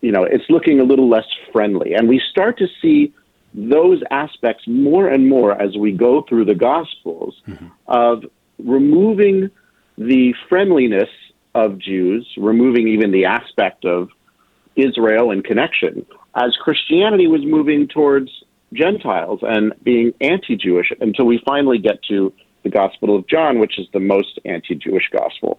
you 0.00 0.12
know, 0.12 0.24
it's 0.24 0.48
looking 0.48 0.80
a 0.80 0.84
little 0.84 1.08
less 1.08 1.26
friendly. 1.52 1.94
And 1.94 2.08
we 2.08 2.20
start 2.30 2.58
to 2.58 2.68
see 2.80 3.12
those 3.54 4.02
aspects 4.10 4.64
more 4.66 5.08
and 5.08 5.28
more 5.28 5.52
as 5.52 5.76
we 5.76 5.92
go 5.92 6.22
through 6.28 6.44
the 6.44 6.54
Gospels 6.54 7.34
mm-hmm. 7.46 7.66
of 7.86 8.24
removing 8.58 9.50
the 9.96 10.34
friendliness 10.48 11.08
of 11.54 11.78
Jews, 11.78 12.28
removing 12.36 12.88
even 12.88 13.10
the 13.10 13.24
aspect 13.24 13.84
of 13.84 14.10
Israel 14.76 15.30
and 15.30 15.44
connection, 15.44 16.06
as 16.36 16.56
Christianity 16.62 17.26
was 17.26 17.44
moving 17.44 17.88
towards 17.88 18.30
Gentiles 18.72 19.40
and 19.42 19.72
being 19.82 20.12
anti 20.20 20.56
Jewish 20.56 20.92
until 21.00 21.24
we 21.24 21.42
finally 21.44 21.78
get 21.78 22.02
to 22.04 22.32
the 22.62 22.68
Gospel 22.68 23.16
of 23.16 23.26
John, 23.26 23.58
which 23.58 23.78
is 23.78 23.86
the 23.92 24.00
most 24.00 24.38
anti 24.44 24.74
Jewish 24.74 25.08
gospel. 25.10 25.58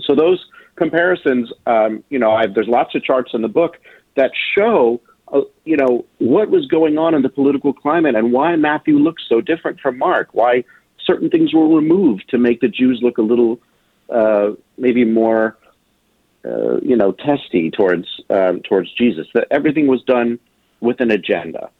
So, 0.00 0.14
those 0.14 0.44
comparisons, 0.76 1.50
um, 1.66 2.04
you 2.10 2.18
know, 2.18 2.32
I've, 2.32 2.54
there's 2.54 2.68
lots 2.68 2.94
of 2.94 3.02
charts 3.02 3.30
in 3.32 3.42
the 3.42 3.48
book 3.48 3.78
that 4.16 4.30
show, 4.56 5.00
uh, 5.32 5.40
you 5.64 5.76
know, 5.76 6.04
what 6.18 6.50
was 6.50 6.66
going 6.66 6.98
on 6.98 7.14
in 7.14 7.22
the 7.22 7.28
political 7.28 7.72
climate 7.72 8.14
and 8.14 8.32
why 8.32 8.54
Matthew 8.56 8.98
looks 8.98 9.24
so 9.28 9.40
different 9.40 9.80
from 9.80 9.98
Mark, 9.98 10.28
why 10.32 10.64
certain 11.04 11.30
things 11.30 11.52
were 11.52 11.68
removed 11.68 12.28
to 12.30 12.38
make 12.38 12.60
the 12.60 12.68
Jews 12.68 13.00
look 13.02 13.18
a 13.18 13.22
little 13.22 13.60
uh, 14.10 14.50
maybe 14.78 15.04
more, 15.04 15.56
uh, 16.44 16.78
you 16.80 16.96
know, 16.96 17.12
testy 17.12 17.70
towards 17.70 18.20
um, 18.30 18.60
towards 18.62 18.92
Jesus. 18.92 19.26
That 19.34 19.48
everything 19.50 19.88
was 19.88 20.02
done 20.02 20.38
with 20.80 21.00
an 21.00 21.10
agenda. 21.10 21.70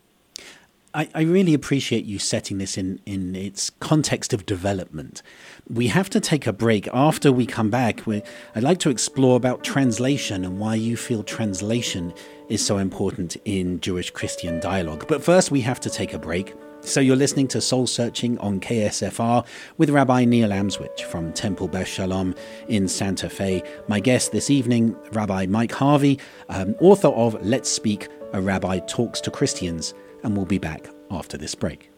I, 0.93 1.09
I, 1.15 1.23
really 1.23 1.53
appreciate 1.53 2.07
you 2.07 2.19
setting 2.19 2.57
this 2.57 2.79
in, 2.79 3.01
in 3.05 3.37
its 3.37 3.69
context 3.69 4.33
of 4.33 4.47
development. 4.47 5.23
We 5.69 5.89
have 5.89 6.09
to 6.09 6.21
take 6.21 6.47
a 6.47 6.55
break. 6.55 6.89
After 6.91 7.31
we 7.31 7.45
come 7.45 7.69
back, 7.69 8.09
I'd 8.09 8.63
like 8.63 8.79
to 8.79 8.89
explore 8.89 9.37
about 9.37 9.63
translation 9.63 10.43
and 10.43 10.59
why 10.59 10.77
you 10.77 10.97
feel 10.97 11.23
translation 11.23 12.15
is 12.49 12.65
so 12.65 12.79
important 12.79 13.37
in 13.45 13.81
Jewish 13.81 14.11
Christian 14.11 14.61
dialogue. 14.61 15.07
But 15.09 15.23
first, 15.23 15.51
we 15.51 15.61
have 15.63 15.81
to 15.81 15.91
take 15.91 16.15
a 16.15 16.19
break. 16.19 16.55
So 16.83 17.01
you're 17.01 17.17
listening 17.17 17.49
to 17.49 17.61
Soul 17.61 17.87
Searching 17.87 18.39
on 18.39 18.61
KSFR 18.61 19.45
with 19.77 19.91
Rabbi 19.91 20.25
Neil 20.25 20.51
Amswych 20.51 21.01
from 21.01 21.33
Temple 21.33 21.67
Beth 21.67 21.89
Shalom 21.89 22.35
in 22.69 22.87
Santa 22.87 23.29
Fe. 23.29 23.63
My 23.89 23.99
guest 23.99 24.31
this 24.31 24.51
evening, 24.51 24.95
Rabbi 25.13 25.47
Mike 25.47 25.73
Harvey, 25.73 26.21
um, 26.49 26.77
author 26.81 27.09
of 27.09 27.45
Let's 27.45 27.69
Speak, 27.69 28.09
a 28.33 28.41
Rabbi 28.41 28.79
Talks 28.87 29.21
to 29.23 29.31
Christians, 29.31 29.95
and 30.23 30.37
we'll 30.37 30.47
be 30.47 30.59
back 30.59 30.89
after 31.11 31.37
this 31.37 31.55
break. 31.57 31.91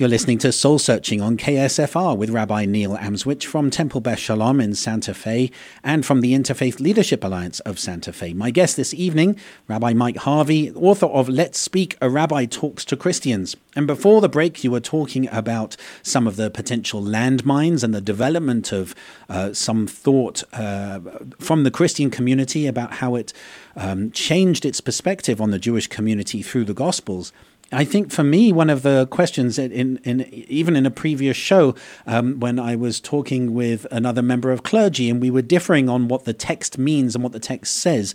You're 0.00 0.08
listening 0.08 0.38
to 0.38 0.50
Soul 0.50 0.78
Searching 0.78 1.20
on 1.20 1.36
KSFR 1.36 2.16
with 2.16 2.30
Rabbi 2.30 2.64
Neil 2.64 2.96
Amswych 2.96 3.44
from 3.44 3.68
Temple 3.68 4.00
Beth 4.00 4.18
Shalom 4.18 4.58
in 4.58 4.74
Santa 4.74 5.12
Fe 5.12 5.50
and 5.84 6.06
from 6.06 6.22
the 6.22 6.32
Interfaith 6.32 6.80
Leadership 6.80 7.22
Alliance 7.22 7.60
of 7.60 7.78
Santa 7.78 8.10
Fe. 8.10 8.32
My 8.32 8.50
guest 8.50 8.78
this 8.78 8.94
evening, 8.94 9.36
Rabbi 9.68 9.92
Mike 9.92 10.16
Harvey, 10.16 10.72
author 10.72 11.04
of 11.04 11.28
Let's 11.28 11.58
Speak, 11.58 11.98
a 12.00 12.08
Rabbi 12.08 12.46
Talks 12.46 12.86
to 12.86 12.96
Christians. 12.96 13.56
And 13.76 13.86
before 13.86 14.22
the 14.22 14.28
break, 14.30 14.64
you 14.64 14.70
were 14.70 14.80
talking 14.80 15.28
about 15.28 15.76
some 16.02 16.26
of 16.26 16.36
the 16.36 16.48
potential 16.48 17.02
landmines 17.02 17.84
and 17.84 17.94
the 17.94 18.00
development 18.00 18.72
of 18.72 18.94
uh, 19.28 19.52
some 19.52 19.86
thought 19.86 20.42
uh, 20.54 21.00
from 21.38 21.64
the 21.64 21.70
Christian 21.70 22.10
community 22.10 22.66
about 22.66 22.94
how 22.94 23.16
it 23.16 23.34
um, 23.76 24.10
changed 24.12 24.64
its 24.64 24.80
perspective 24.80 25.42
on 25.42 25.50
the 25.50 25.58
Jewish 25.58 25.88
community 25.88 26.40
through 26.40 26.64
the 26.64 26.72
Gospels. 26.72 27.34
I 27.72 27.84
think 27.84 28.10
for 28.10 28.24
me, 28.24 28.52
one 28.52 28.68
of 28.68 28.82
the 28.82 29.06
questions 29.06 29.58
in, 29.58 29.98
in 29.98 30.22
even 30.32 30.74
in 30.74 30.86
a 30.86 30.90
previous 30.90 31.36
show, 31.36 31.76
um, 32.06 32.40
when 32.40 32.58
I 32.58 32.74
was 32.74 33.00
talking 33.00 33.54
with 33.54 33.86
another 33.92 34.22
member 34.22 34.50
of 34.50 34.64
clergy, 34.64 35.08
and 35.08 35.20
we 35.20 35.30
were 35.30 35.42
differing 35.42 35.88
on 35.88 36.08
what 36.08 36.24
the 36.24 36.32
text 36.32 36.78
means 36.78 37.14
and 37.14 37.22
what 37.22 37.32
the 37.32 37.38
text 37.38 37.76
says. 37.76 38.14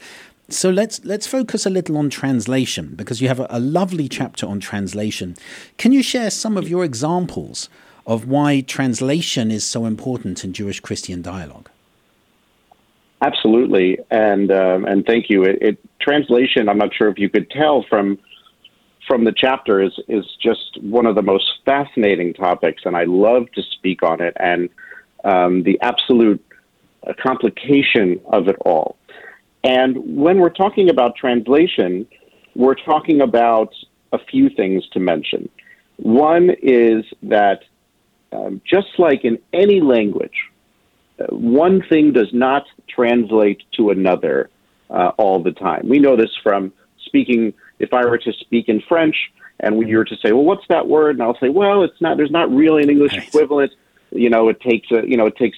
So 0.50 0.70
let's 0.70 1.04
let's 1.06 1.26
focus 1.26 1.66
a 1.66 1.70
little 1.70 1.98
on 1.98 2.10
translation 2.10 2.96
because 2.96 3.22
you 3.22 3.30
have 3.30 3.40
a, 3.40 3.48
a 3.50 3.60
lovely 3.60 4.10
chapter 4.10 4.46
on 4.46 4.60
translation. 4.60 5.36
Can 5.78 5.92
you 5.92 6.04
share 6.04 6.30
some 6.30 6.58
of 6.58 6.68
your 6.68 6.84
examples 6.84 7.70
of 8.06 8.28
why 8.28 8.62
translation 8.62 9.52
is 9.52 9.64
so 9.64 9.86
important 9.86 10.44
in 10.44 10.54
Jewish 10.54 10.80
Christian 10.82 11.22
dialogue? 11.22 11.70
Absolutely, 13.22 13.98
and 14.12 14.52
um, 14.52 14.86
and 14.86 15.06
thank 15.06 15.30
you. 15.30 15.44
It, 15.44 15.58
it, 15.62 15.78
translation. 16.00 16.68
I'm 16.68 16.78
not 16.78 16.94
sure 16.94 17.08
if 17.08 17.18
you 17.18 17.30
could 17.30 17.50
tell 17.50 17.84
from 17.90 18.20
from 19.08 19.24
the 19.24 19.34
chapter 19.36 19.82
is 19.82 19.98
is 20.08 20.26
just 20.42 20.82
one 20.82 21.06
of 21.06 21.16
the 21.16 21.22
most 21.22 21.46
fascinating 21.66 22.34
topics, 22.34 22.84
and 22.86 22.96
I 22.96 23.04
love 23.04 23.52
to 23.54 23.62
speak 23.62 24.04
on 24.04 24.22
it 24.22 24.36
and 24.40 24.70
um, 25.24 25.64
the 25.64 25.80
absolute 25.82 26.44
complication 27.22 28.20
of 28.28 28.48
it 28.48 28.56
all. 28.66 28.98
And 29.64 29.98
when 30.16 30.40
we're 30.40 30.50
talking 30.50 30.90
about 30.90 31.16
translation, 31.16 32.08
we're 32.56 32.76
talking 32.76 33.22
about 33.22 33.74
a 34.14 34.20
few 34.20 34.50
things 34.50 34.88
to 34.90 35.00
mention. 35.00 35.50
One 35.98 36.52
is 36.62 37.06
that 37.24 37.64
um, 38.32 38.62
just 38.70 38.88
like 38.98 39.24
in 39.24 39.40
any 39.54 39.82
language, 39.82 40.50
uh, 41.20 41.26
one 41.36 41.82
thing 41.88 42.14
does 42.14 42.34
not 42.34 42.66
translate 42.88 43.64
to 43.74 43.90
another 43.90 44.50
uh, 44.90 45.12
all 45.18 45.42
the 45.42 45.52
time. 45.52 45.88
We 45.88 46.00
know 46.00 46.16
this 46.16 46.32
from 46.44 46.74
speaking 47.06 47.54
if 47.80 47.94
I 47.94 48.06
were 48.06 48.18
to 48.18 48.34
speak 48.34 48.70
in 48.70 48.82
French 48.82 49.16
and 49.60 49.88
you 49.88 49.98
were 49.98 50.06
to 50.06 50.16
say, 50.18 50.32
well, 50.32 50.44
what's 50.44 50.66
that 50.70 50.88
word? 50.88 51.16
And 51.16 51.24
I'll 51.24 51.38
say, 51.40 51.50
well, 51.50 51.84
it's 51.84 52.00
not. 52.02 52.18
There's 52.18 52.32
not 52.32 52.52
really 52.52 52.84
an 52.84 52.90
English 52.90 53.14
right. 53.14 53.28
equivalent. 53.28 53.72
You 54.12 54.30
know, 54.30 54.50
it 54.50 54.60
takes 54.62 54.92
a, 54.92 55.08
you 55.08 55.18
know, 55.18 55.26
it 55.26 55.36
takes 55.36 55.58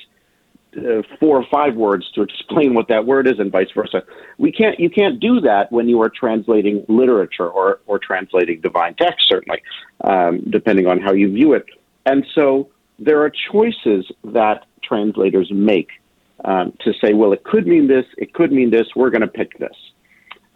uh, 0.78 1.02
four 1.20 1.38
or 1.38 1.46
five 1.52 1.76
words 1.76 2.10
to 2.12 2.22
explain 2.22 2.74
what 2.74 2.88
that 2.90 3.06
word 3.06 3.28
is, 3.28 3.40
and 3.40 3.52
vice 3.52 3.72
versa. 3.74 4.04
We 4.38 4.52
can't. 4.52 4.80
You 4.80 4.90
can't 4.90 5.20
do 5.20 5.42
that 5.42 5.72
when 5.72 5.88
you 5.88 6.02
are 6.02 6.10
translating 6.10 6.86
literature 6.88 7.48
or 7.48 7.80
or 7.88 8.00
translating 8.00 8.62
divine 8.62 8.96
text. 8.96 9.28
Certainly, 9.28 9.64
um, 10.04 10.42
depending 10.50 10.88
on 10.88 11.00
how 11.00 11.14
you 11.14 11.32
view 11.32 11.54
it. 11.54 11.66
And 12.06 12.26
so 12.34 12.70
there 13.00 13.22
are 13.24 13.32
choices 13.52 14.10
that 14.24 14.66
translators 14.82 15.52
make 15.52 15.90
um, 16.46 16.74
to 16.82 16.94
say, 17.02 17.14
well, 17.14 17.34
it 17.34 17.44
could 17.44 17.68
mean 17.68 17.88
this, 17.88 18.06
it 18.18 18.34
could 18.34 18.52
mean 18.52 18.70
this. 18.70 18.88
We're 18.96 19.10
going 19.10 19.22
to 19.22 19.28
pick 19.28 19.58
this. 19.60 19.76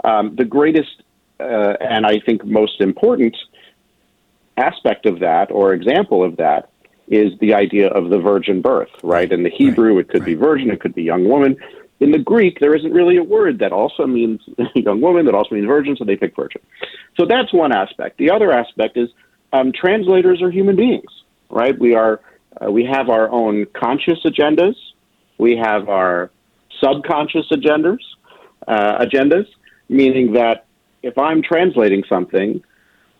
Um, 0.04 0.36
the 0.36 0.46
greatest 0.46 1.04
uh, 1.42 1.78
and 1.82 2.06
I 2.06 2.20
think 2.20 2.46
most 2.46 2.82
important 2.82 3.36
aspect 4.58 5.06
of 5.06 5.20
that 5.20 5.52
or 5.52 5.74
example 5.74 6.24
of 6.24 6.38
that 6.38 6.70
is 7.08 7.38
the 7.40 7.54
idea 7.54 7.88
of 7.90 8.10
the 8.10 8.18
virgin 8.18 8.62
birth, 8.62 8.90
right? 9.04 9.32
In 9.32 9.44
the 9.44 9.50
Hebrew, 9.50 9.96
right. 9.96 10.02
it 10.02 10.10
could 10.10 10.22
right. 10.22 10.28
be 10.28 10.34
virgin, 10.36 10.70
it 10.70 10.80
could 10.80 10.96
be 10.96 11.04
young 11.04 11.28
woman. 11.28 11.58
In 12.00 12.12
the 12.12 12.20
Greek, 12.20 12.60
there 12.60 12.74
isn't 12.74 12.92
really 12.92 13.18
a 13.18 13.24
word 13.24 13.60
that 13.60 13.72
also 13.72 14.08
means 14.08 14.42
young 14.76 15.02
woman, 15.02 15.26
that 15.26 15.36
also 15.36 15.56
means 15.56 15.68
virgin, 15.68 15.96
so 15.96 16.06
they 16.06 16.16
pick 16.16 16.36
virgin. 16.36 16.62
So 17.18 17.26
that's 17.26 17.54
one 17.54 17.72
aspect. 17.72 18.18
The 18.18 18.32
other 18.32 18.52
aspect 18.52 18.98
is 18.98 19.10
um, 19.54 19.72
translators 19.72 20.42
are 20.42 20.50
human 20.50 20.76
beings, 20.76 21.12
right? 21.50 21.78
We 21.78 21.96
are 21.96 22.22
uh, 22.62 22.72
we 22.72 22.86
have 22.86 23.10
our 23.10 23.30
own 23.30 23.66
conscious 23.68 24.20
agendas, 24.26 24.76
we 25.38 25.56
have 25.56 25.90
our 25.90 26.32
subconscious 26.82 27.48
agendas, 27.52 28.00
uh, 28.68 29.06
agendas, 29.06 29.48
meaning 29.90 30.34
that 30.34 30.66
if 31.04 31.18
I'm 31.18 31.42
translating 31.42 32.04
something, 32.08 32.64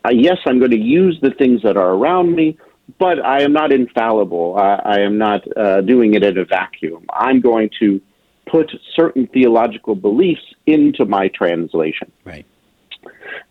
uh, 0.04 0.10
yes, 0.10 0.38
I'm 0.46 0.58
going 0.58 0.70
to 0.72 0.80
use 0.80 1.18
the 1.22 1.30
things 1.30 1.62
that 1.62 1.76
are 1.76 1.90
around 1.90 2.34
me, 2.34 2.58
but 2.98 3.24
I 3.24 3.42
am 3.42 3.52
not 3.52 3.72
infallible. 3.72 4.56
I, 4.58 4.74
I 4.84 5.00
am 5.00 5.18
not 5.18 5.42
uh, 5.56 5.80
doing 5.82 6.14
it 6.14 6.24
in 6.24 6.38
a 6.38 6.44
vacuum. 6.44 7.06
I'm 7.12 7.40
going 7.40 7.70
to 7.80 8.00
put 8.50 8.70
certain 8.94 9.28
theological 9.28 9.94
beliefs 9.94 10.42
into 10.66 11.04
my 11.04 11.28
translation. 11.28 12.10
Right. 12.24 12.44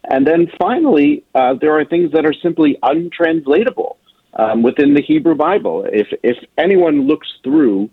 And 0.05 0.27
then 0.27 0.47
finally, 0.59 1.23
uh, 1.35 1.55
there 1.59 1.77
are 1.77 1.85
things 1.85 2.11
that 2.13 2.25
are 2.25 2.33
simply 2.33 2.77
untranslatable 2.83 3.97
um, 4.33 4.63
within 4.63 4.93
the 4.93 5.01
Hebrew 5.01 5.35
Bible. 5.35 5.85
If 5.91 6.07
if 6.23 6.37
anyone 6.57 7.07
looks 7.07 7.27
through 7.43 7.89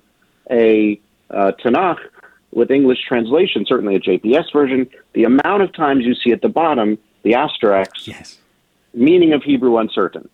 a 0.50 1.00
uh, 1.30 1.52
Tanakh 1.64 1.99
with 2.52 2.71
English 2.71 2.99
translation, 3.07 3.64
certainly 3.67 3.97
a 3.97 4.00
JPS 4.00 4.52
version, 4.52 4.88
the 5.12 5.25
amount 5.25 5.62
of 5.62 5.73
times 5.75 6.05
you 6.05 6.14
see 6.14 6.33
at 6.33 6.43
the 6.43 6.49
bottom 6.49 6.99
the 7.23 7.35
asterisk, 7.35 8.07
yes. 8.07 8.38
meaning 8.95 9.33
of 9.33 9.43
Hebrew 9.43 9.76
uncertain, 9.78 10.28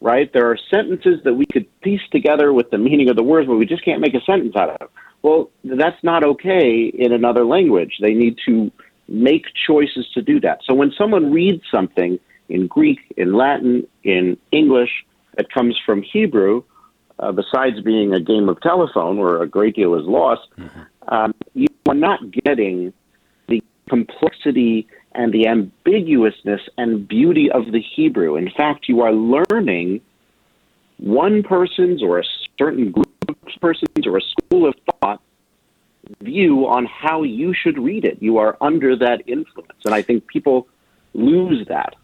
right? 0.00 0.32
There 0.32 0.50
are 0.50 0.58
sentences 0.70 1.20
that 1.24 1.34
we 1.34 1.46
could 1.46 1.66
piece 1.80 2.00
together 2.10 2.52
with 2.52 2.70
the 2.70 2.78
meaning 2.78 3.08
of 3.08 3.16
the 3.16 3.22
words, 3.22 3.46
but 3.46 3.56
we 3.56 3.66
just 3.66 3.84
can't 3.84 4.00
make 4.00 4.14
a 4.14 4.20
sentence 4.22 4.56
out 4.56 4.80
of. 4.80 4.90
Well, 5.22 5.50
that's 5.64 6.02
not 6.02 6.24
okay 6.24 6.86
in 6.86 7.12
another 7.12 7.44
language. 7.44 7.98
They 8.00 8.14
need 8.14 8.38
to 8.46 8.72
make 9.06 9.44
choices 9.66 10.08
to 10.14 10.22
do 10.22 10.40
that. 10.40 10.60
So 10.64 10.74
when 10.74 10.92
someone 10.96 11.32
reads 11.32 11.62
something 11.70 12.18
in 12.48 12.66
Greek, 12.66 12.98
in 13.16 13.34
Latin, 13.34 13.86
in 14.02 14.38
English 14.50 14.90
that 15.36 15.52
comes 15.52 15.78
from 15.84 16.02
Hebrew, 16.02 16.62
uh, 17.18 17.32
besides 17.32 17.80
being 17.82 18.14
a 18.14 18.20
game 18.20 18.48
of 18.48 18.60
telephone 18.60 19.18
where 19.18 19.42
a 19.42 19.46
great 19.46 19.76
deal 19.76 19.94
is 19.94 20.06
lost, 20.06 20.42
mm-hmm. 20.58 20.80
Um, 21.10 21.34
you 21.54 21.66
are 21.88 21.94
not 21.94 22.30
getting 22.30 22.92
the 23.48 23.62
complexity 23.88 24.86
and 25.12 25.32
the 25.32 25.46
ambiguousness 25.46 26.60
and 26.78 27.06
beauty 27.06 27.50
of 27.50 27.72
the 27.72 27.80
Hebrew. 27.80 28.36
In 28.36 28.50
fact, 28.50 28.88
you 28.88 29.02
are 29.02 29.12
learning 29.12 30.00
one 30.98 31.42
person's 31.42 32.02
or 32.02 32.20
a 32.20 32.24
certain 32.58 32.92
group 32.92 33.08
of 33.28 33.36
persons 33.60 34.06
or 34.06 34.16
a 34.16 34.20
school 34.22 34.68
of 34.68 34.74
thought 35.00 35.20
view 36.20 36.66
on 36.66 36.86
how 36.86 37.22
you 37.22 37.52
should 37.54 37.78
read 37.78 38.04
it. 38.04 38.18
You 38.20 38.38
are 38.38 38.56
under 38.60 38.96
that 38.96 39.22
influence. 39.26 39.78
And 39.84 39.94
I 39.94 40.02
think 40.02 40.26
people 40.26 40.68
lose 41.14 41.66
that. 41.68 41.94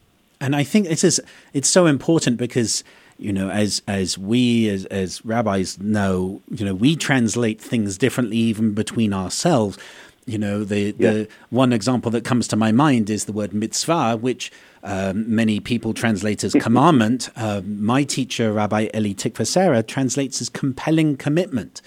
And 0.41 0.55
I 0.55 0.65
think 0.65 0.87
it's 0.87 1.03
just, 1.03 1.21
it's 1.53 1.69
so 1.69 1.87
important 1.87 2.37
because 2.37 2.85
you 3.19 3.33
know, 3.33 3.51
as 3.51 3.83
as 3.87 4.19
we 4.19 4.69
as 4.69 4.85
as 4.87 5.25
rabbis 5.25 5.79
know, 5.79 6.43
you 6.51 6.65
know, 6.65 6.75
we 6.75 6.97
translate 6.97 7.61
things 7.61 7.97
differently 7.97 8.37
even 8.37 8.75
between 8.75 9.13
ourselves. 9.13 9.79
You 10.27 10.39
know, 10.39 10.65
the 10.65 10.95
yeah. 10.99 11.11
the 11.11 11.29
one 11.51 11.73
example 11.73 12.11
that 12.11 12.25
comes 12.25 12.49
to 12.49 12.57
my 12.57 12.73
mind 12.73 13.09
is 13.11 13.25
the 13.25 13.33
word 13.33 13.55
mitzvah, 13.55 14.17
which 14.17 14.53
um, 14.83 15.35
many 15.35 15.61
people 15.61 15.95
translate 15.95 16.45
as 16.45 16.53
commandment. 16.61 17.31
Uh, 17.37 17.63
my 17.65 18.05
teacher, 18.05 18.53
Rabbi 18.53 18.89
Elli 18.93 19.15
Tikvah 19.15 19.47
Sarah, 19.47 19.83
translates 19.83 20.41
as 20.41 20.49
compelling 20.49 21.17
commitment. 21.17 21.81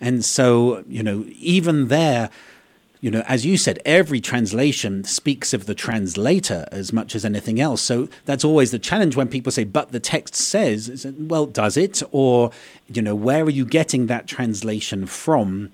And 0.00 0.24
so, 0.24 0.84
you 0.86 1.02
know, 1.02 1.24
even 1.36 1.88
there, 1.88 2.30
you 3.00 3.10
know, 3.10 3.22
as 3.26 3.44
you 3.44 3.56
said, 3.56 3.78
every 3.84 4.20
translation 4.20 5.04
speaks 5.04 5.52
of 5.52 5.66
the 5.66 5.74
translator 5.74 6.66
as 6.72 6.92
much 6.92 7.14
as 7.14 7.24
anything 7.24 7.60
else. 7.60 7.82
So 7.82 8.08
that's 8.24 8.44
always 8.44 8.70
the 8.70 8.78
challenge 8.78 9.16
when 9.16 9.28
people 9.28 9.52
say, 9.52 9.64
but 9.64 9.92
the 9.92 10.00
text 10.00 10.34
says, 10.34 11.06
well, 11.18 11.46
does 11.46 11.76
it? 11.76 12.02
Or, 12.10 12.50
you 12.88 13.02
know, 13.02 13.14
where 13.14 13.44
are 13.44 13.50
you 13.50 13.64
getting 13.64 14.06
that 14.06 14.26
translation 14.26 15.06
from? 15.06 15.72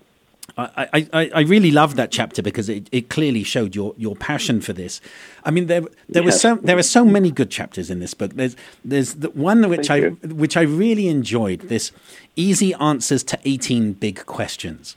I, 0.59 1.07
I, 1.13 1.31
I 1.35 1.41
really 1.43 1.71
love 1.71 1.97
that 1.97 2.11
chapter 2.11 2.43
because 2.43 2.69
it, 2.69 2.89
it 2.93 3.09
clearly 3.09 3.43
showed 3.43 3.75
your, 3.75 3.95
your 3.97 4.15
passion 4.17 4.61
for 4.61 4.75
this. 4.75 5.01
I 5.45 5.51
mean, 5.51 5.67
there 5.67 5.83
there 6.11 6.23
was 6.23 6.39
so 6.39 6.57
there 6.57 6.77
are 6.77 6.83
so 6.83 7.07
many 7.07 7.31
good 7.31 7.51
chapters 7.51 7.89
in 7.91 8.01
this 8.01 8.13
book. 8.13 8.33
There's 8.35 8.55
there's 8.85 9.15
the 9.15 9.31
one 9.31 9.67
which 9.71 9.87
Thank 9.87 10.05
I 10.05 10.27
you. 10.27 10.35
which 10.35 10.57
I 10.57 10.63
really 10.63 11.09
enjoyed. 11.09 11.61
This 11.69 11.91
easy 12.37 12.75
answers 12.75 13.23
to 13.25 13.39
eighteen 13.45 13.95
big 13.95 14.27
questions. 14.27 14.95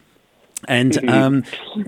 And 0.68 0.94
mm-hmm. 0.94 1.10
um, 1.10 1.44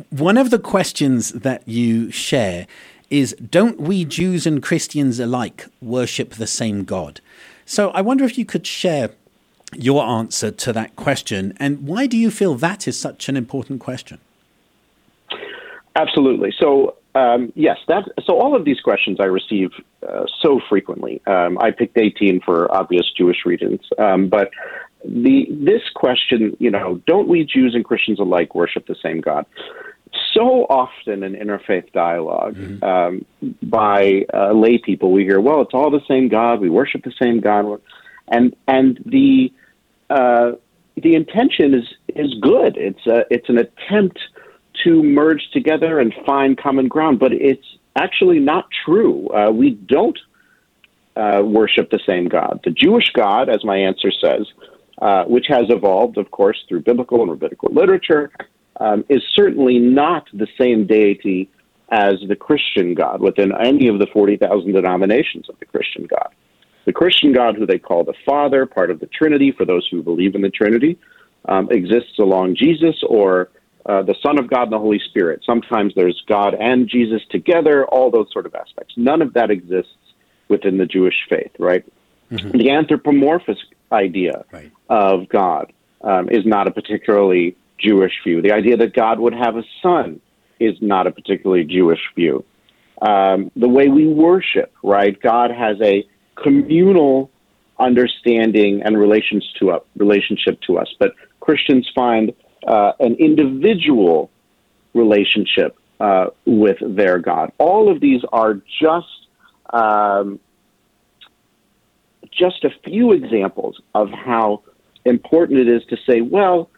one 0.10 0.38
of 0.38 0.50
the 0.50 0.60
questions 0.60 1.32
that 1.32 1.68
you 1.68 2.12
share 2.12 2.68
is 3.10 3.36
Don't 3.50 3.80
we 3.80 4.06
Jews 4.06 4.46
and 4.46 4.62
Christians 4.62 5.20
alike 5.20 5.66
worship 5.82 6.36
the 6.36 6.48
same 6.48 6.84
God? 6.84 7.22
So 7.66 7.90
I 7.92 8.02
wonder 8.02 8.24
if 8.24 8.38
you 8.38 8.46
could 8.46 8.66
share 8.66 9.12
your 9.76 10.04
answer 10.04 10.50
to 10.50 10.72
that 10.74 10.96
question 10.96 11.54
and 11.60 11.86
why 11.86 12.08
do 12.08 12.18
you 12.18 12.32
feel 12.32 12.56
that 12.56 12.88
is 12.88 13.00
such 13.00 13.28
an 13.28 13.36
important 13.36 13.82
question? 13.82 14.20
Absolutely. 15.96 16.54
So, 16.58 16.96
um, 17.16 17.52
yes, 17.56 17.78
that. 17.88 18.08
So 18.24 18.40
all 18.40 18.56
of 18.56 18.64
these 18.64 18.80
questions 18.80 19.18
I 19.20 19.26
receive 19.26 19.72
uh, 20.08 20.26
so 20.42 20.62
frequently. 20.70 21.22
Um, 21.26 21.58
I 21.60 21.72
picked 21.72 21.98
18 21.98 22.42
for 22.42 22.72
obvious 22.74 23.12
Jewish 23.18 23.46
reasons, 23.46 23.82
um, 23.98 24.30
but 24.30 24.52
the 25.06 25.48
this 25.50 25.82
question, 25.96 26.56
you 26.60 26.72
know, 26.72 27.02
don't 27.06 27.28
we 27.28 27.44
Jews 27.44 27.76
and 27.76 27.86
Christians 27.86 28.20
alike 28.20 28.56
worship 28.56 28.88
the 28.88 28.96
same 29.02 29.22
God? 29.22 29.46
So 30.34 30.66
often 30.70 31.24
in 31.24 31.34
interfaith 31.34 31.92
dialog 31.92 32.56
mm-hmm. 32.56 32.84
um, 32.84 33.26
by 33.62 34.26
uh, 34.34 34.54
lay 34.54 34.78
people, 34.78 35.12
we 35.12 35.24
hear, 35.24 35.40
"Well, 35.40 35.62
it's 35.62 35.74
all 35.74 35.92
the 35.92 36.02
same 36.08 36.28
God. 36.28 36.60
We 36.60 36.70
worship 36.70 37.04
the 37.04 37.14
same 37.22 37.40
God," 37.40 37.82
and 38.28 38.56
and 38.68 39.00
the 39.06 39.52
uh, 40.10 40.54
the 40.96 41.16
intention 41.16 41.74
is 41.74 41.86
is 42.16 42.34
good. 42.42 42.78
It's 42.78 43.06
a, 43.06 43.26
it's 43.30 43.50
an 43.50 43.60
attempt 43.60 44.20
to 44.84 45.04
merge 45.04 45.50
together 45.52 46.00
and 46.00 46.14
find 46.26 46.58
common 46.58 46.88
ground, 46.88 47.20
but 47.20 47.34
it's 47.34 47.66
actually 47.96 48.40
not 48.40 48.68
true. 48.86 49.28
Uh, 49.30 49.52
we 49.52 49.72
don't 49.72 50.18
uh, 51.16 51.42
worship 51.44 51.90
the 51.90 52.00
same 52.06 52.28
God. 52.28 52.60
The 52.64 52.72
Jewish 52.72 53.10
God, 53.12 53.50
as 53.50 53.64
my 53.64 53.78
answer 53.78 54.12
says, 54.12 54.46
uh, 55.02 55.24
which 55.26 55.46
has 55.48 55.66
evolved, 55.70 56.18
of 56.18 56.32
course, 56.32 56.58
through 56.68 56.82
biblical 56.82 57.22
and 57.22 57.32
rabbinical 57.32 57.70
literature, 57.72 58.32
um, 58.80 59.06
is 59.10 59.22
certainly 59.36 59.80
not 59.80 60.28
the 60.34 60.48
same 60.60 60.86
deity 60.86 61.50
as 61.90 62.16
the 62.28 62.36
Christian 62.36 62.94
God 62.94 63.22
within 63.22 63.52
any 63.64 63.88
of 63.88 64.00
the 64.00 64.08
40,000 64.12 64.74
denominations 64.74 65.50
of 65.50 65.58
the 65.60 65.66
Christian 65.66 66.06
God. 66.06 66.30
The 66.86 66.94
Christian 66.94 67.34
God, 67.34 67.56
who 67.56 67.66
they 67.66 67.80
call 67.80 68.04
the 68.04 68.14
Father, 68.26 68.66
part 68.66 68.92
of 68.92 69.00
the 69.00 69.08
Trinity, 69.08 69.52
for 69.52 69.66
those 69.66 69.88
who 69.90 70.02
believe 70.02 70.36
in 70.36 70.42
the 70.42 70.50
Trinity, 70.50 70.98
um, 71.46 71.70
exists 71.72 72.20
along 72.20 72.56
Jesus 72.56 72.96
or 73.08 73.50
uh, 73.86 74.02
the 74.04 74.16
Son 74.22 74.38
of 74.38 74.50
God 74.50 74.64
and 74.64 74.74
the 74.74 74.80
Holy 74.80 75.00
Spirit. 75.00 75.42
Sometimes 75.46 75.94
there's 75.96 76.22
God 76.28 76.54
and 76.54 76.90
Jesus 76.90 77.22
together, 77.30 77.86
all 77.86 78.12
those 78.12 78.28
sort 78.34 78.46
of 78.46 78.54
aspects. 78.56 78.94
None 78.98 79.22
of 79.22 79.34
that 79.34 79.50
exists 79.50 79.92
within 80.50 80.78
the 80.78 80.86
Jewish 80.86 81.16
faith, 81.30 81.52
right? 81.58 81.86
Mm-hmm. 82.32 82.58
The 82.58 82.72
anthropomorphic 82.72 83.58
idea 83.92 84.46
right. 84.52 84.72
of 84.90 85.30
God 85.30 85.74
um, 86.02 86.30
is 86.30 86.46
not 86.46 86.68
a 86.68 86.72
particularly 86.72 87.56
Jewish 87.78 88.14
view. 88.24 88.42
The 88.42 88.52
idea 88.52 88.78
that 88.78 88.94
God 88.94 89.20
would 89.20 89.34
have 89.34 89.56
a 89.56 89.64
son 89.82 90.22
is 90.60 90.76
not 90.82 91.08
a 91.08 91.12
particularly 91.12 91.64
Jewish 91.64 92.02
view. 92.16 92.44
Um, 93.02 93.52
the 93.56 93.70
way 93.70 93.90
we 93.90 94.08
worship, 94.08 94.74
right? 94.84 95.20
God 95.22 95.52
has 95.52 95.78
a 95.82 96.08
communal 96.36 97.30
understanding 97.80 98.82
and 98.84 98.98
relations 98.98 99.48
to 99.60 99.72
us, 99.72 99.84
relationship 99.96 100.60
to 100.62 100.80
us, 100.80 100.88
but 101.00 101.14
Christians 101.40 101.90
find 101.94 102.34
uh, 102.68 102.94
an 103.00 103.16
individual 103.16 104.32
relationship 104.94 105.78
uh, 106.00 106.28
with 106.46 106.78
their 106.82 107.20
God. 107.20 107.52
All 107.60 107.92
of 107.92 108.02
these 108.02 108.22
are 108.34 108.56
just 108.82 109.28
um, 109.72 110.40
just 112.38 112.64
a 112.64 112.70
few 112.84 113.12
examples 113.12 113.80
of 113.96 114.10
how 114.12 114.64
important 115.06 115.60
it 115.60 115.68
is 115.68 115.84
to 115.86 115.98
say, 116.08 116.22
well, 116.22 116.70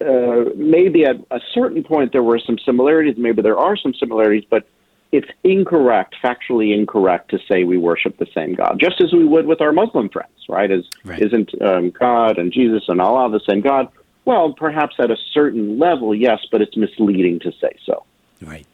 uh, 0.00 0.50
maybe 0.56 1.04
at 1.04 1.16
a 1.30 1.40
certain 1.54 1.84
point 1.84 2.12
there 2.12 2.22
were 2.22 2.38
some 2.38 2.58
similarities. 2.58 3.16
Maybe 3.16 3.42
there 3.42 3.58
are 3.58 3.76
some 3.76 3.94
similarities, 3.94 4.44
but 4.48 4.66
it's 5.12 5.28
incorrect, 5.44 6.16
factually 6.22 6.74
incorrect, 6.74 7.30
to 7.30 7.38
say 7.50 7.64
we 7.64 7.76
worship 7.76 8.16
the 8.18 8.26
same 8.34 8.54
God, 8.54 8.78
just 8.80 9.00
as 9.00 9.12
we 9.12 9.24
would 9.24 9.46
with 9.46 9.60
our 9.60 9.72
Muslim 9.72 10.08
friends, 10.08 10.32
right? 10.48 10.70
As 10.70 10.84
right. 11.04 11.20
isn't 11.22 11.50
um, 11.62 11.90
God 11.90 12.38
and 12.38 12.50
Jesus 12.50 12.84
and 12.88 13.00
Allah 13.00 13.30
the 13.30 13.40
same 13.48 13.60
God? 13.60 13.88
Well, 14.24 14.54
perhaps 14.54 14.96
at 14.98 15.10
a 15.10 15.16
certain 15.32 15.78
level, 15.78 16.14
yes, 16.14 16.38
but 16.50 16.62
it's 16.62 16.76
misleading 16.76 17.40
to 17.40 17.52
say 17.60 17.76
so. 17.84 18.04
Right. 18.40 18.66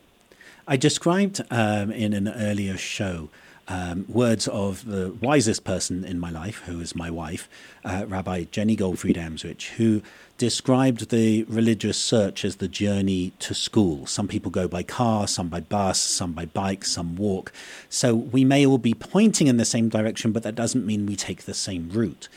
I 0.67 0.77
described 0.77 1.41
um, 1.51 1.91
in 1.91 2.13
an 2.13 2.29
earlier 2.29 2.77
show 2.77 3.31
um, 3.69 4.07
words 4.09 4.49
of 4.49 4.87
the 4.87 5.13
wisest 5.21 5.65
person 5.65 6.05
in 6.05 6.19
my 6.19 6.31
life, 6.31 6.63
who 6.67 6.81
is 6.81 6.97
my 6.97 7.11
wife, 7.11 7.49
uh, 7.85 8.07
Rabbi 8.09 8.45
Jenny 8.51 8.77
Goldfried 8.77 9.17
Amswych, 9.17 9.69
who 9.77 10.03
described 10.39 11.11
the 11.11 11.45
religious 11.45 11.99
search 11.99 12.45
as 12.45 12.57
the 12.57 12.69
journey 12.69 13.33
to 13.41 13.55
school. 13.55 14.07
Some 14.07 14.29
people 14.29 14.51
go 14.51 14.69
by 14.69 14.83
car, 14.83 15.27
some 15.27 15.49
by 15.49 15.61
bus, 15.61 16.01
some 16.01 16.33
by 16.33 16.47
bike, 16.47 16.85
some 16.85 17.17
walk. 17.17 17.53
So 17.91 18.15
we 18.15 18.45
may 18.45 18.65
all 18.65 18.79
be 18.79 18.95
pointing 18.95 19.49
in 19.49 19.59
the 19.59 19.65
same 19.65 19.89
direction, 19.89 20.33
but 20.33 20.45
that 20.45 20.55
doesn't 20.55 20.87
mean 20.87 21.07
we 21.07 21.17
take 21.17 21.43
the 21.43 21.55
same 21.55 21.91
route. 21.91 22.29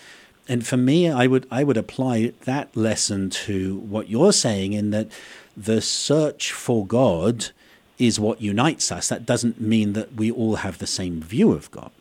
And 0.50 0.66
for 0.66 0.78
me, 0.78 1.10
I 1.10 1.28
would 1.28 1.48
I 1.52 1.64
would 1.64 1.78
apply 1.78 2.34
that 2.46 2.76
lesson 2.76 3.30
to 3.30 3.78
what 3.78 4.10
you're 4.10 4.34
saying 4.34 4.74
in 4.74 4.90
that 4.90 5.08
the 5.56 5.82
search 5.82 6.52
for 6.52 6.86
God 6.86 7.52
is 8.02 8.20
what 8.20 8.42
unites 8.42 8.92
us. 8.92 9.10
That 9.10 9.26
doesn't 9.26 9.62
mean 9.62 9.94
that 9.94 10.16
we 10.16 10.32
all 10.32 10.56
have 10.56 10.80
the 10.80 10.88
same 10.88 11.22
view 11.22 11.52
of 11.52 11.70
God. 11.70 11.92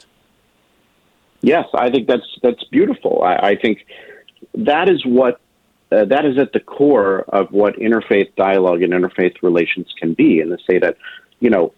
Yes, 1.43 1.67
I 1.75 1.91
think 1.91 2.09
that's 2.09 2.27
that's 2.43 2.65
beautiful. 2.65 3.23
I, 3.23 3.51
I 3.51 3.57
think 3.57 3.87
that 4.55 4.89
is 4.89 5.05
what 5.05 5.41
uh, 5.93 6.05
that 6.07 6.25
is 6.25 6.39
at 6.39 6.53
the 6.53 6.61
core 6.61 7.25
of 7.29 7.51
what 7.51 7.77
interfaith 7.77 8.35
dialogue 8.37 8.83
and 8.83 8.93
interfaith 8.93 9.43
relations 9.43 9.93
can 9.99 10.15
be. 10.15 10.41
And 10.41 10.51
to 10.51 10.59
say 10.69 10.79
that, 10.79 10.97
you 11.41 11.51
know, 11.51 11.73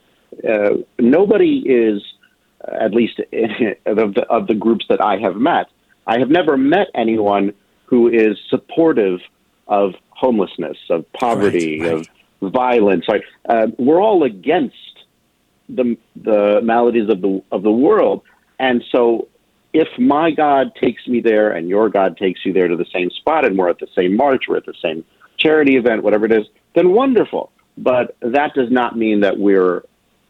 uh, 0.49 0.77
nobody 0.99 1.59
is, 1.67 2.03
at 2.67 2.93
least 2.93 3.19
of 3.87 4.15
the, 4.15 4.27
of 4.29 4.47
the 4.47 4.55
groups 4.55 4.85
that 4.89 5.01
I 5.01 5.19
have 5.19 5.37
met, 5.37 5.67
I 6.07 6.19
have 6.19 6.29
never 6.29 6.57
met 6.57 6.89
anyone 6.95 7.55
who 7.87 8.09
is 8.09 8.37
supportive 8.49 9.21
of 9.67 9.95
homelessness, 10.11 10.77
of 10.91 11.11
poverty, 11.13 11.81
right, 11.81 11.93
right. 11.93 12.01
of 12.01 12.09
violence. 12.43 13.07
Right? 13.09 13.23
Uh, 13.49 13.69
we're 13.79 14.01
all 14.01 14.25
against 14.25 14.77
the 15.69 15.97
the 16.17 16.61
maladies 16.63 17.09
of 17.09 17.21
the 17.23 17.43
of 17.51 17.63
the 17.63 17.73
world, 17.73 18.23
and 18.59 18.85
so 18.91 19.29
if 19.73 19.89
my 19.99 20.31
God 20.31 20.75
takes 20.75 21.07
me 21.07 21.21
there 21.21 21.53
and 21.53 21.69
your 21.69 21.89
God 21.89 22.17
takes 22.17 22.45
you 22.45 22.53
there 22.53 22.69
to 22.69 22.77
the 22.77 22.87
same 22.93 23.11
spot, 23.11 23.47
and 23.47 23.57
we're 23.57 23.71
at 23.71 23.79
the 23.79 23.89
same 23.97 24.17
march, 24.17 24.45
we're 24.49 24.59
at 24.59 24.67
the 24.67 24.75
same 24.83 25.05
charity 25.39 25.77
event, 25.77 26.03
whatever 26.03 26.27
it 26.27 26.33
is, 26.33 26.47
then 26.75 26.91
wonderful. 26.91 27.51
But 27.79 28.17
that 28.21 28.53
does 28.55 28.71
not 28.71 28.99
mean 28.99 29.21
that 29.21 29.39
we're, 29.39 29.83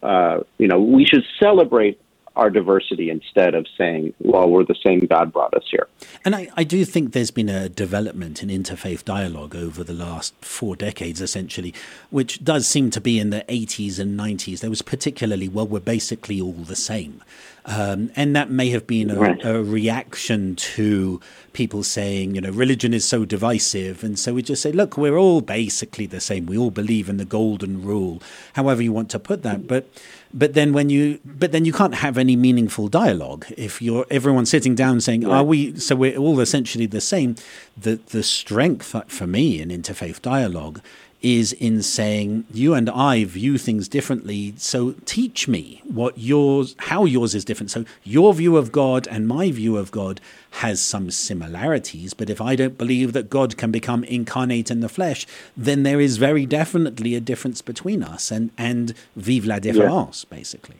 uh, 0.03 0.41
you 0.59 0.69
know, 0.69 0.81
we 0.81 1.05
should 1.05 1.25
celebrate 1.41 2.01
our 2.37 2.51
diversity 2.51 3.11
instead 3.11 3.55
of 3.55 3.67
saying, 3.77 4.15
well, 4.21 4.49
we're 4.49 4.65
the 4.65 4.77
same 4.83 5.01
God 5.01 5.33
brought 5.33 5.55
us 5.55 5.65
here. 5.71 5.87
And 6.25 6.35
I, 6.35 6.49
I 6.57 6.65
do 6.65 6.85
think 6.85 7.13
there's 7.13 7.31
been 7.31 7.49
a 7.49 7.69
development 7.69 8.43
in 8.43 8.49
interfaith 8.49 9.05
dialogue 9.05 9.55
over 9.55 9.85
the 9.85 9.93
last 9.93 10.35
four 10.41 10.77
decades, 10.77 11.21
essentially, 11.21 11.75
which 12.11 12.43
does 12.45 12.67
seem 12.67 12.91
to 12.91 13.01
be 13.01 13.19
in 13.19 13.31
the 13.31 13.45
80s 13.49 13.99
and 13.99 14.19
90s. 14.19 14.61
There 14.61 14.71
was 14.71 14.83
particularly, 14.83 15.49
well, 15.49 15.67
we're 15.67 15.81
basically 15.81 16.41
all 16.41 16.53
the 16.53 16.77
same. 16.77 17.23
Um, 17.65 18.11
and 18.17 18.35
that 18.35 18.51
may 18.51 18.71
have 18.71 18.89
been 18.89 19.11
a, 19.11 19.15
right. 19.15 19.45
a, 19.45 19.63
reaction 19.63 20.57
to 20.57 21.21
people 21.53 21.85
saying, 21.85 22.35
you 22.35 22.41
know, 22.41 22.51
religion 22.51 22.93
is 22.93 23.05
so 23.05 23.25
divisive. 23.25 24.03
And 24.03 24.19
so 24.19 24.35
we 24.35 24.43
just 24.43 24.63
say, 24.63 24.73
look, 24.73 24.97
we're 24.97 25.17
all 25.17 25.41
basically 25.41 26.07
the 26.07 26.21
same. 26.21 26.47
We 26.47 26.59
all 26.59 26.73
believe 26.73 27.09
in 27.09 27.19
the 27.19 27.25
golden 27.25 27.85
rule, 27.85 28.21
however 28.55 28.83
you 28.83 28.93
want 28.93 29.11
to 29.11 29.21
put 29.21 29.45
that. 29.45 29.69
But 29.69 29.87
but 30.35 30.55
then 30.55 30.73
when 30.73 30.91
you 30.91 31.21
but 31.25 31.53
then 31.53 31.65
you 31.65 31.73
can't 31.73 31.95
have 31.97 32.19
any 32.19 32.37
meaningful 32.37 32.89
dialogue 32.89 33.47
if 33.57 33.81
you're 33.81 34.07
everyone 34.11 34.47
sitting 34.47 34.75
down 34.75 35.01
saying, 35.01 35.23
right. 35.23 35.37
are 35.37 35.45
we 35.45 35.79
so 35.79 35.95
we're 35.95 36.17
all 36.17 36.41
essentially 36.41 36.87
the 36.87 37.01
same. 37.01 37.37
The 37.77 37.97
the 38.09 38.25
strength 38.25 38.97
for 39.07 39.27
me 39.27 39.61
in 39.61 39.69
interfaith 39.69 40.21
dialogue 40.21 40.81
is 41.23 41.53
in 41.53 41.83
saying 41.83 42.45
you 42.53 42.75
and 42.75 42.91
I 42.91 43.25
view 43.25 43.57
things 43.57 43.89
differently. 43.89 44.55
So 44.57 44.95
teach 45.05 45.47
me 45.47 45.81
what 45.85 46.19
yours, 46.19 46.75
how 46.79 47.05
yours 47.05 47.35
is 47.35 47.45
different. 47.45 47.71
So 47.71 47.85
your 48.03 48.35
view 48.35 48.57
of 48.57 48.73
God 48.73 49.07
and 49.09 49.29
my 49.29 49.51
view 49.51 49.77
of 49.77 49.91
God 49.91 50.21
has 50.53 50.81
some 50.81 51.11
similarities. 51.11 52.13
But 52.13 52.29
if 52.29 52.41
I 52.41 52.57
don't 52.57 52.77
believe 52.77 53.13
that 53.13 53.31
God 53.31 53.57
can 53.57 53.71
become 53.71 54.05
incarnate 54.05 54.71
in 54.71 54.81
the 54.81 54.89
flesh, 54.89 55.27
then 55.57 55.85
there 55.85 56.01
is 56.01 56.17
very 56.17 56.45
definitely 56.45 57.15
a 57.15 57.21
difference 57.21 57.63
between 57.63 58.03
us 58.03 58.31
and, 58.31 58.51
and 58.59 58.95
vive 59.17 59.47
la 59.47 59.59
différence, 59.59 60.27
yeah. 60.29 60.37
basically. 60.37 60.77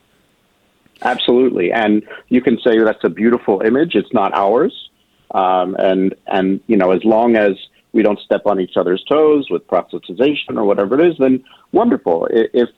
Absolutely. 1.03 1.73
And 1.73 2.03
you 2.29 2.41
can 2.41 2.61
say 2.61 2.79
that's 2.79 3.05
a 3.05 3.09
beautiful 3.09 3.61
image. 3.63 3.95
It's 3.95 4.13
not 4.13 4.33
ours. 4.35 4.91
Um, 5.33 5.75
and, 5.79 6.15
and, 6.27 6.61
you 6.67 6.77
know, 6.77 6.91
as 6.91 7.05
long 7.05 7.37
as 7.37 7.57
we 7.93 8.03
don't 8.03 8.19
step 8.21 8.43
on 8.47 8.61
each 8.61 8.77
other's 8.77 9.03
toes 9.05 9.49
with 9.51 9.67
proselytization 9.67 10.57
or 10.57 10.65
whatever 10.65 10.99
it 10.99 11.07
is, 11.07 11.17
then 11.19 11.45
wonderful. 11.73 12.29
If 12.31 12.71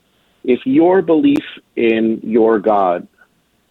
if 0.44 0.61
your 0.66 1.00
belief 1.03 1.44
in 1.77 2.20
your 2.22 2.59
God 2.59 3.09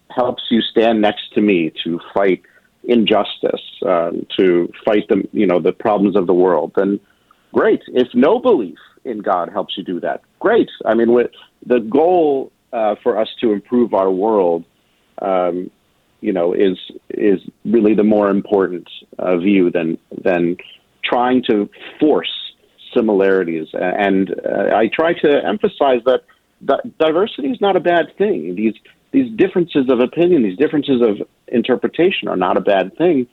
helps 0.10 0.44
you 0.50 0.62
stand 0.62 1.02
next 1.02 1.34
to 1.34 1.42
me 1.42 1.72
to 1.84 2.00
fight 2.14 2.42
injustice, 2.84 3.62
um, 3.86 4.26
to 4.38 4.72
fight 4.86 5.08
the 5.10 5.28
you 5.32 5.46
know 5.46 5.60
the 5.60 5.72
problems 5.72 6.16
of 6.16 6.28
the 6.28 6.34
world, 6.34 6.72
then 6.76 7.00
great. 7.54 7.82
If 7.88 8.08
no 8.14 8.40
belief 8.40 8.78
in 9.06 9.20
God 9.20 9.50
helps 9.50 9.78
you 9.78 9.84
do 9.84 10.00
that, 10.00 10.22
great. 10.40 10.70
I 10.86 10.94
mean, 10.94 11.12
with 11.14 11.32
the 11.66 11.80
goal 11.80 12.52
uh, 12.72 12.96
for 13.04 13.18
us 13.18 13.30
to 13.42 13.52
improve 13.52 13.94
our 13.94 14.12
world, 14.12 14.66
um, 15.22 15.70
you 16.22 16.34
know, 16.34 16.54
is 16.54 16.78
is 17.10 17.40
really 17.66 17.94
the 17.94 18.04
more 18.04 18.30
important 18.30 18.90
uh, 19.20 19.38
view 19.38 19.70
than 19.70 19.98
than 20.24 20.58
trying 21.04 21.44
to 21.50 21.70
force 22.00 22.32
similarities. 22.94 23.68
And 23.74 24.32
uh, 24.32 24.76
I 24.76 24.90
try 24.94 25.14
to 25.14 25.46
emphasize 25.46 26.02
that, 26.06 26.22
diversity 26.98 27.50
is 27.50 27.60
not 27.60 27.76
a 27.76 27.82
bad 27.82 28.16
thing. 28.18 28.56
These 28.56 28.76
these 29.12 29.30
differences 29.36 29.86
of 29.90 30.00
opinion, 30.00 30.44
these 30.44 30.58
differences 30.58 31.02
of 31.02 31.28
interpretation 31.48 32.28
are 32.28 32.38
not 32.38 32.58
a 32.58 32.62
bad 32.62 32.98
thing. 32.98 33.28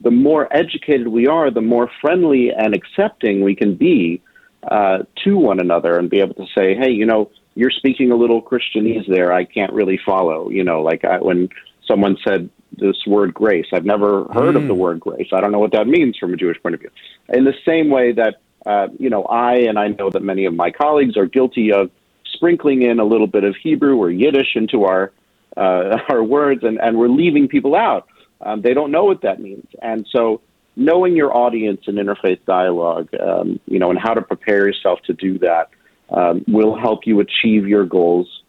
The 0.00 0.10
more 0.10 0.48
educated 0.56 1.08
we 1.08 1.26
are, 1.26 1.50
the 1.50 1.60
more 1.60 1.90
friendly 2.00 2.50
and 2.56 2.74
accepting 2.74 3.42
we 3.42 3.54
can 3.54 3.74
be 3.74 4.22
uh, 4.70 4.98
to 5.24 5.36
one 5.36 5.60
another 5.60 5.98
and 5.98 6.08
be 6.08 6.20
able 6.20 6.34
to 6.34 6.46
say, 6.56 6.74
hey, 6.74 6.90
you 6.90 7.04
know, 7.04 7.30
you're 7.54 7.70
speaking 7.70 8.10
a 8.12 8.16
little 8.16 8.40
Christianese 8.40 9.08
there. 9.08 9.32
I 9.32 9.44
can't 9.44 9.72
really 9.72 9.98
follow. 10.06 10.48
You 10.48 10.64
know, 10.64 10.80
like 10.82 11.04
I, 11.04 11.18
when 11.18 11.48
someone 11.86 12.16
said 12.26 12.48
this 12.78 12.96
word 13.06 13.34
grace. 13.34 13.66
I've 13.72 13.84
never 13.84 14.24
heard 14.24 14.54
mm. 14.54 14.56
of 14.56 14.66
the 14.66 14.74
hmm. 14.74 14.80
word 14.80 15.00
grace. 15.00 15.28
I 15.32 15.40
don't 15.40 15.52
know 15.52 15.58
what 15.58 15.72
that 15.72 15.86
means 15.86 16.16
from 16.18 16.34
a 16.34 16.36
Jewish 16.36 16.60
point 16.62 16.74
of 16.74 16.80
view. 16.80 16.90
In 17.28 17.44
the 17.44 17.54
same 17.64 17.90
way 17.90 18.12
that, 18.12 18.40
uh, 18.64 18.88
you 18.98 19.10
know, 19.10 19.24
I 19.24 19.60
and 19.60 19.78
I 19.78 19.88
know 19.88 20.10
that 20.10 20.22
many 20.22 20.44
of 20.44 20.54
my 20.54 20.70
colleagues 20.70 21.16
are 21.16 21.26
guilty 21.26 21.72
of 21.72 21.90
sprinkling 22.24 22.82
in 22.82 22.98
a 22.98 23.04
little 23.04 23.26
bit 23.26 23.44
of 23.44 23.56
Hebrew 23.56 23.96
or 23.96 24.10
Yiddish 24.10 24.56
into 24.56 24.84
our 24.84 25.12
uh, 25.56 25.98
our 26.08 26.22
words, 26.22 26.64
and, 26.64 26.80
and 26.80 26.98
we're 26.98 27.08
leaving 27.08 27.48
people 27.48 27.74
out. 27.74 28.06
Um, 28.40 28.60
they 28.60 28.74
don't 28.74 28.90
know 28.90 29.04
what 29.04 29.22
that 29.22 29.40
means, 29.40 29.66
and 29.80 30.06
so 30.10 30.42
knowing 30.76 31.16
your 31.16 31.34
audience 31.34 31.80
in 31.86 31.94
interfaith 31.94 32.44
dialogue, 32.44 33.08
um, 33.18 33.58
you 33.66 33.78
know, 33.78 33.90
and 33.90 33.98
how 33.98 34.12
to 34.12 34.20
prepare 34.20 34.66
yourself 34.66 35.00
to 35.06 35.14
do 35.14 35.38
that 35.38 35.70
um, 36.10 36.44
will 36.46 36.76
help 36.76 37.06
you 37.06 37.20
achieve 37.20 37.66
your 37.66 37.86
goals. 37.86 38.42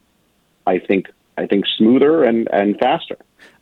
I 0.66 0.80
think 0.80 1.08
I 1.38 1.46
think 1.48 1.66
smoother 1.78 2.24
and 2.24 2.48
and 2.52 2.78
faster. 2.78 3.18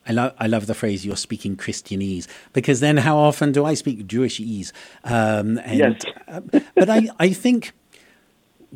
I 0.08 0.12
love 0.12 0.34
I 0.38 0.48
love 0.48 0.68
the 0.68 0.74
phrase 0.74 1.06
"you're 1.06 1.16
speaking 1.16 1.56
Christianese" 1.58 2.28
because 2.54 2.80
then 2.80 2.98
how 2.98 3.18
often 3.18 3.52
do 3.52 3.66
I 3.66 3.74
speak 3.74 4.08
Jewishese? 4.08 4.72
Um, 5.04 5.58
and, 5.60 5.80
yes, 5.80 6.02
uh, 6.28 6.42
but 6.76 6.90
I 6.90 7.10
I 7.20 7.34
think 7.34 7.74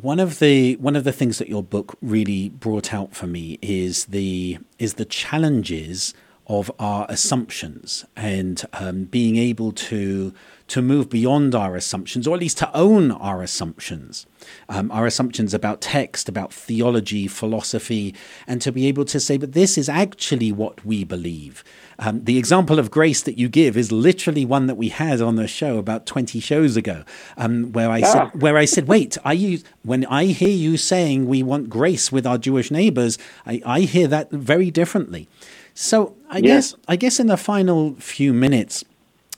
one 0.00 0.18
of 0.18 0.38
the 0.38 0.76
one 0.76 0.96
of 0.96 1.04
the 1.04 1.12
things 1.12 1.38
that 1.38 1.48
your 1.48 1.62
book 1.62 1.96
really 2.00 2.48
brought 2.48 2.92
out 2.92 3.14
for 3.14 3.26
me 3.26 3.58
is 3.62 4.06
the 4.06 4.58
is 4.78 4.94
the 4.94 5.04
challenges 5.04 6.14
of 6.50 6.68
our 6.80 7.06
assumptions 7.08 8.04
and 8.16 8.64
um, 8.72 9.04
being 9.04 9.36
able 9.36 9.70
to 9.70 10.34
to 10.66 10.82
move 10.82 11.10
beyond 11.10 11.52
our 11.52 11.74
assumptions, 11.74 12.28
or 12.28 12.34
at 12.34 12.40
least 12.40 12.58
to 12.58 12.72
own 12.76 13.10
our 13.10 13.42
assumptions, 13.42 14.24
um, 14.68 14.88
our 14.92 15.04
assumptions 15.04 15.52
about 15.52 15.80
text, 15.80 16.28
about 16.28 16.52
theology, 16.52 17.26
philosophy, 17.26 18.14
and 18.46 18.62
to 18.62 18.70
be 18.70 18.86
able 18.86 19.04
to 19.04 19.18
say, 19.18 19.36
but 19.36 19.52
this 19.52 19.76
is 19.76 19.88
actually 19.88 20.52
what 20.52 20.84
we 20.86 21.02
believe. 21.02 21.64
Um, 21.98 22.22
the 22.22 22.38
example 22.38 22.78
of 22.78 22.88
grace 22.88 23.20
that 23.22 23.36
you 23.36 23.48
give 23.48 23.76
is 23.76 23.90
literally 23.90 24.44
one 24.44 24.68
that 24.68 24.76
we 24.76 24.90
had 24.90 25.20
on 25.20 25.34
the 25.34 25.48
show 25.48 25.76
about 25.76 26.06
20 26.06 26.38
shows 26.38 26.76
ago, 26.76 27.02
um, 27.36 27.72
where 27.72 27.90
I 27.90 28.02
said, 28.02 28.40
where 28.40 28.56
I 28.56 28.64
said, 28.64 28.86
wait, 28.86 29.18
are 29.24 29.34
you, 29.34 29.58
when 29.82 30.06
I 30.06 30.26
hear 30.26 30.48
you 30.48 30.76
saying 30.76 31.26
we 31.26 31.42
want 31.42 31.68
grace 31.68 32.12
with 32.12 32.26
our 32.26 32.38
Jewish 32.38 32.70
neighbors, 32.70 33.18
I, 33.44 33.60
I 33.66 33.80
hear 33.80 34.06
that 34.06 34.30
very 34.30 34.70
differently. 34.70 35.26
So 35.74 36.16
I 36.28 36.40
guess 36.40 36.74
I 36.88 36.96
guess 36.96 37.20
in 37.20 37.26
the 37.26 37.36
final 37.36 37.94
few 37.94 38.32
minutes, 38.32 38.84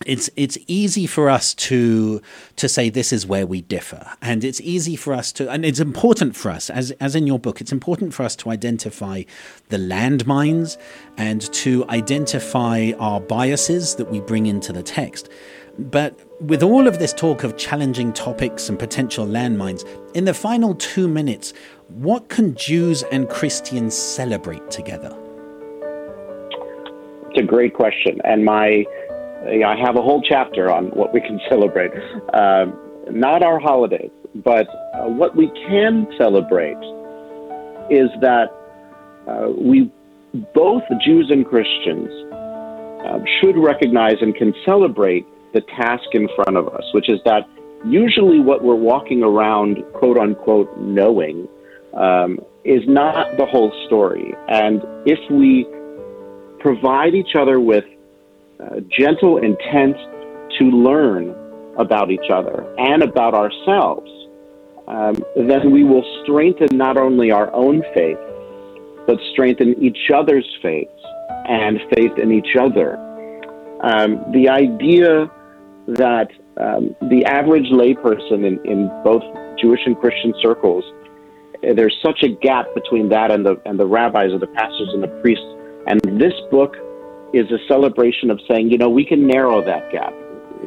it's 0.07 0.31
it's 0.37 0.59
easy 0.67 1.07
for 1.07 1.31
us 1.31 1.55
to 1.55 2.21
to 2.57 2.69
say 2.69 2.91
this 2.91 3.13
is 3.13 3.27
where 3.27 3.47
we 3.47 3.63
differ. 3.63 4.13
And 4.21 4.45
it's 4.45 4.61
easy 4.61 4.97
for 4.97 5.15
us 5.15 5.33
to 5.33 5.51
and 5.51 5.65
it's 5.65 5.81
important 5.81 6.37
for 6.37 6.51
us 6.51 6.71
as 6.71 6.91
as 6.93 7.15
in 7.15 7.27
your 7.27 7.39
book 7.39 7.61
it's 7.61 7.73
important 7.73 8.15
for 8.15 8.23
us 8.25 8.37
to 8.37 8.51
identify 8.51 9.23
the 9.69 9.79
landmines 9.79 10.77
and 11.17 11.41
to 11.53 11.85
identify 11.89 12.93
our 12.99 13.21
biases 13.21 13.97
that 13.97 14.11
we 14.11 14.21
bring 14.21 14.47
into 14.47 14.73
the 14.73 14.83
text. 14.83 15.29
But 15.79 16.19
with 16.43 16.63
all 16.63 16.87
of 16.87 16.99
this 16.99 17.15
talk 17.15 17.45
of 17.45 17.57
challenging 17.57 18.13
topics 18.13 18.69
and 18.69 18.79
potential 18.79 19.27
landmines 19.27 19.87
in 20.15 20.27
the 20.27 20.35
final 20.35 20.75
2 20.75 21.09
minutes 21.09 21.55
what 21.89 22.29
can 22.29 22.55
Jews 22.55 23.03
and 23.05 23.29
Christians 23.29 23.95
celebrate 23.95 24.71
together 24.71 25.22
it's 27.33 27.43
a 27.43 27.47
great 27.47 27.75
question 27.75 28.21
and 28.25 28.45
my 28.45 28.85
I 29.45 29.75
have 29.85 29.97
a 29.97 30.03
whole 30.03 30.23
chapter 30.23 30.71
on 30.71 30.87
what 30.91 31.13
we 31.13 31.21
can 31.21 31.41
celebrate. 31.49 31.91
Uh, 32.33 32.67
not 33.11 33.43
our 33.43 33.59
holidays, 33.59 34.11
but 34.37 34.69
uh, 34.69 35.09
what 35.09 35.35
we 35.35 35.49
can 35.69 36.07
celebrate 36.17 36.79
is 37.91 38.09
that 38.21 38.49
uh, 39.27 39.51
we, 39.59 39.91
both 40.55 40.83
Jews 41.05 41.29
and 41.31 41.45
Christians, 41.45 42.09
um, 43.05 43.25
should 43.41 43.57
recognize 43.57 44.17
and 44.21 44.35
can 44.35 44.55
celebrate 44.65 45.27
the 45.53 45.61
task 45.63 46.05
in 46.13 46.29
front 46.37 46.57
of 46.57 46.69
us, 46.69 46.85
which 46.95 47.11
is 47.11 47.19
that 47.25 47.49
usually 47.85 48.39
what 48.39 48.63
we're 48.63 48.77
walking 48.77 49.25
around, 49.25 49.83
quote 49.93 50.17
unquote, 50.17 50.71
knowing 50.79 51.49
um, 51.95 52.39
is 52.65 52.83
not 52.87 53.37
the 53.37 53.45
whole 53.45 53.73
story. 53.87 54.33
And 54.49 54.81
if 55.05 55.19
we 55.31 55.67
provide 56.63 57.15
each 57.15 57.35
other 57.35 57.61
with 57.61 57.85
uh, 58.61 58.81
gentle 58.97 59.39
intent 59.39 59.97
to 60.59 60.65
learn 60.65 61.35
about 61.77 62.11
each 62.11 62.31
other 62.33 62.73
and 62.79 63.03
about 63.03 63.35
ourselves, 63.35 64.11
um, 64.89 65.17
then 65.37 65.71
we 65.71 65.85
will 65.85 66.05
strengthen 66.23 66.77
not 66.77 66.97
only 66.97 67.31
our 67.31 67.53
own 67.53 67.83
faith, 67.95 68.19
but 69.07 69.19
strengthen 69.33 69.83
each 69.83 70.11
other's 70.15 70.47
faith 70.63 70.89
and 71.49 71.81
faith 71.95 72.19
in 72.19 72.33
each 72.33 72.57
other. 72.59 72.97
Um, 73.83 74.25
the 74.33 74.49
idea 74.49 75.31
that 75.89 76.31
um, 76.59 76.95
the 77.09 77.25
average 77.25 77.67
layperson 77.73 78.47
in, 78.47 78.61
in 78.65 78.89
both 79.03 79.23
Jewish 79.61 79.81
and 79.87 79.99
Christian 79.99 80.35
circles, 80.41 80.85
uh, 81.67 81.75
there's 81.75 81.97
such 82.03 82.23
a 82.23 82.29
gap 82.29 82.67
between 82.75 83.09
that 83.09 83.31
and 83.31 83.45
the 83.45 83.61
and 83.65 83.79
the 83.79 83.87
rabbis 83.87 84.33
or 84.33 84.39
the 84.39 84.47
pastors 84.47 84.91
and 84.93 85.03
the 85.03 85.09
priests. 85.23 85.45
And 85.87 86.01
this 86.21 86.35
book 86.51 86.77
is 87.33 87.51
a 87.51 87.59
celebration 87.67 88.31
of 88.31 88.41
saying, 88.49 88.71
you 88.71 88.79
know, 88.79 88.89
we 88.89 89.05
can 89.05 89.27
narrow 89.27 89.65
that 89.65 89.91
gap. 89.91 90.13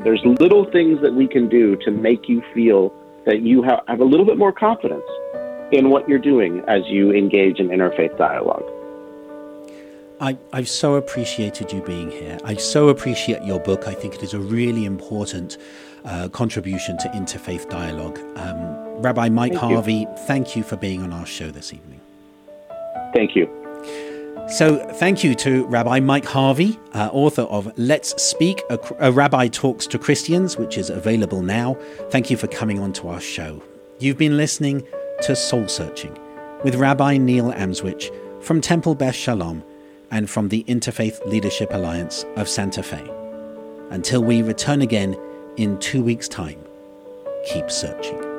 There's 0.04 0.22
little 0.40 0.70
things 0.72 1.02
that 1.02 1.14
we 1.14 1.28
can 1.28 1.48
do 1.48 1.76
to 1.78 1.92
make 1.92 2.28
you 2.28 2.42
feel 2.54 2.94
that 3.26 3.42
you 3.42 3.64
have, 3.64 3.82
have 3.88 4.00
a 4.02 4.06
little 4.06 4.26
bit 4.26 4.38
more 4.38 4.52
confidence 4.52 5.06
in 5.72 5.90
what 5.90 6.08
you're 6.08 6.20
doing 6.20 6.64
as 6.68 6.82
you 6.88 7.12
engage 7.12 7.60
in 7.60 7.70
interfaith 7.70 8.18
dialogue. 8.18 8.66
I, 10.20 10.38
I've 10.54 10.70
so 10.70 10.96
appreciated 10.96 11.74
you 11.74 11.82
being 11.82 12.10
here. 12.10 12.38
I 12.44 12.56
so 12.56 12.90
appreciate 12.90 13.44
your 13.44 13.60
book. 13.60 13.88
I 13.88 13.94
think 13.94 14.16
it 14.16 14.24
is 14.24 14.34
a 14.34 14.40
really 14.40 14.86
important 14.86 15.58
uh, 16.06 16.30
contribution 16.30 16.98
to 17.00 17.10
interfaith 17.10 17.70
dialogue. 17.70 18.20
Um, 18.38 19.02
Rabbi 19.02 19.30
Mike 19.30 19.54
thank 19.54 19.62
Harvey, 19.62 19.94
you. 19.94 20.08
thank 20.28 20.56
you 20.56 20.64
for 20.64 20.78
being 20.78 21.02
on 21.02 21.12
our 21.12 21.26
show 21.26 21.52
this 21.52 21.74
evening. 21.74 22.00
Thank 23.14 23.36
you. 23.36 23.65
So, 24.48 24.78
thank 24.94 25.24
you 25.24 25.34
to 25.36 25.66
Rabbi 25.66 26.00
Mike 26.02 26.24
Harvey, 26.24 26.80
uh, 26.94 27.10
author 27.12 27.42
of 27.44 27.72
Let's 27.78 28.22
Speak, 28.22 28.62
a, 28.70 28.80
a, 29.00 29.12
Rabbi 29.12 29.48
Talks 29.48 29.88
to 29.88 29.98
Christians, 29.98 30.56
which 30.56 30.78
is 30.78 30.92
available 30.92 31.42
now. 31.42 31.76
Thank 32.12 32.30
you 32.30 32.38
for 32.38 32.46
coming 32.46 32.80
on 32.80 32.94
to 32.94 33.10
our 33.10 33.20
show. 33.20 33.64
You've 33.98 34.20
been 34.20 34.38
listening 34.38 34.86
to 35.24 35.36
Soul 35.36 35.68
Searching 35.68 36.16
with 36.64 36.76
Rabbi 36.76 37.18
Neil 37.18 37.52
Amswych 37.54 38.12
from 38.44 38.62
Temple 38.62 38.94
Beth 38.94 39.16
Shalom 39.16 39.64
and 40.12 40.30
from 40.30 40.50
the 40.50 40.64
Interfaith 40.66 41.26
Leadership 41.26 41.74
Alliance 41.74 42.24
of 42.36 42.48
Santa 42.48 42.84
Fe. 42.84 43.04
Until 43.90 44.24
we 44.24 44.44
return 44.44 44.84
again 44.84 45.20
in 45.58 45.80
two 45.80 46.04
weeks' 46.04 46.28
time, 46.28 46.64
keep 47.48 47.72
searching. 47.72 48.35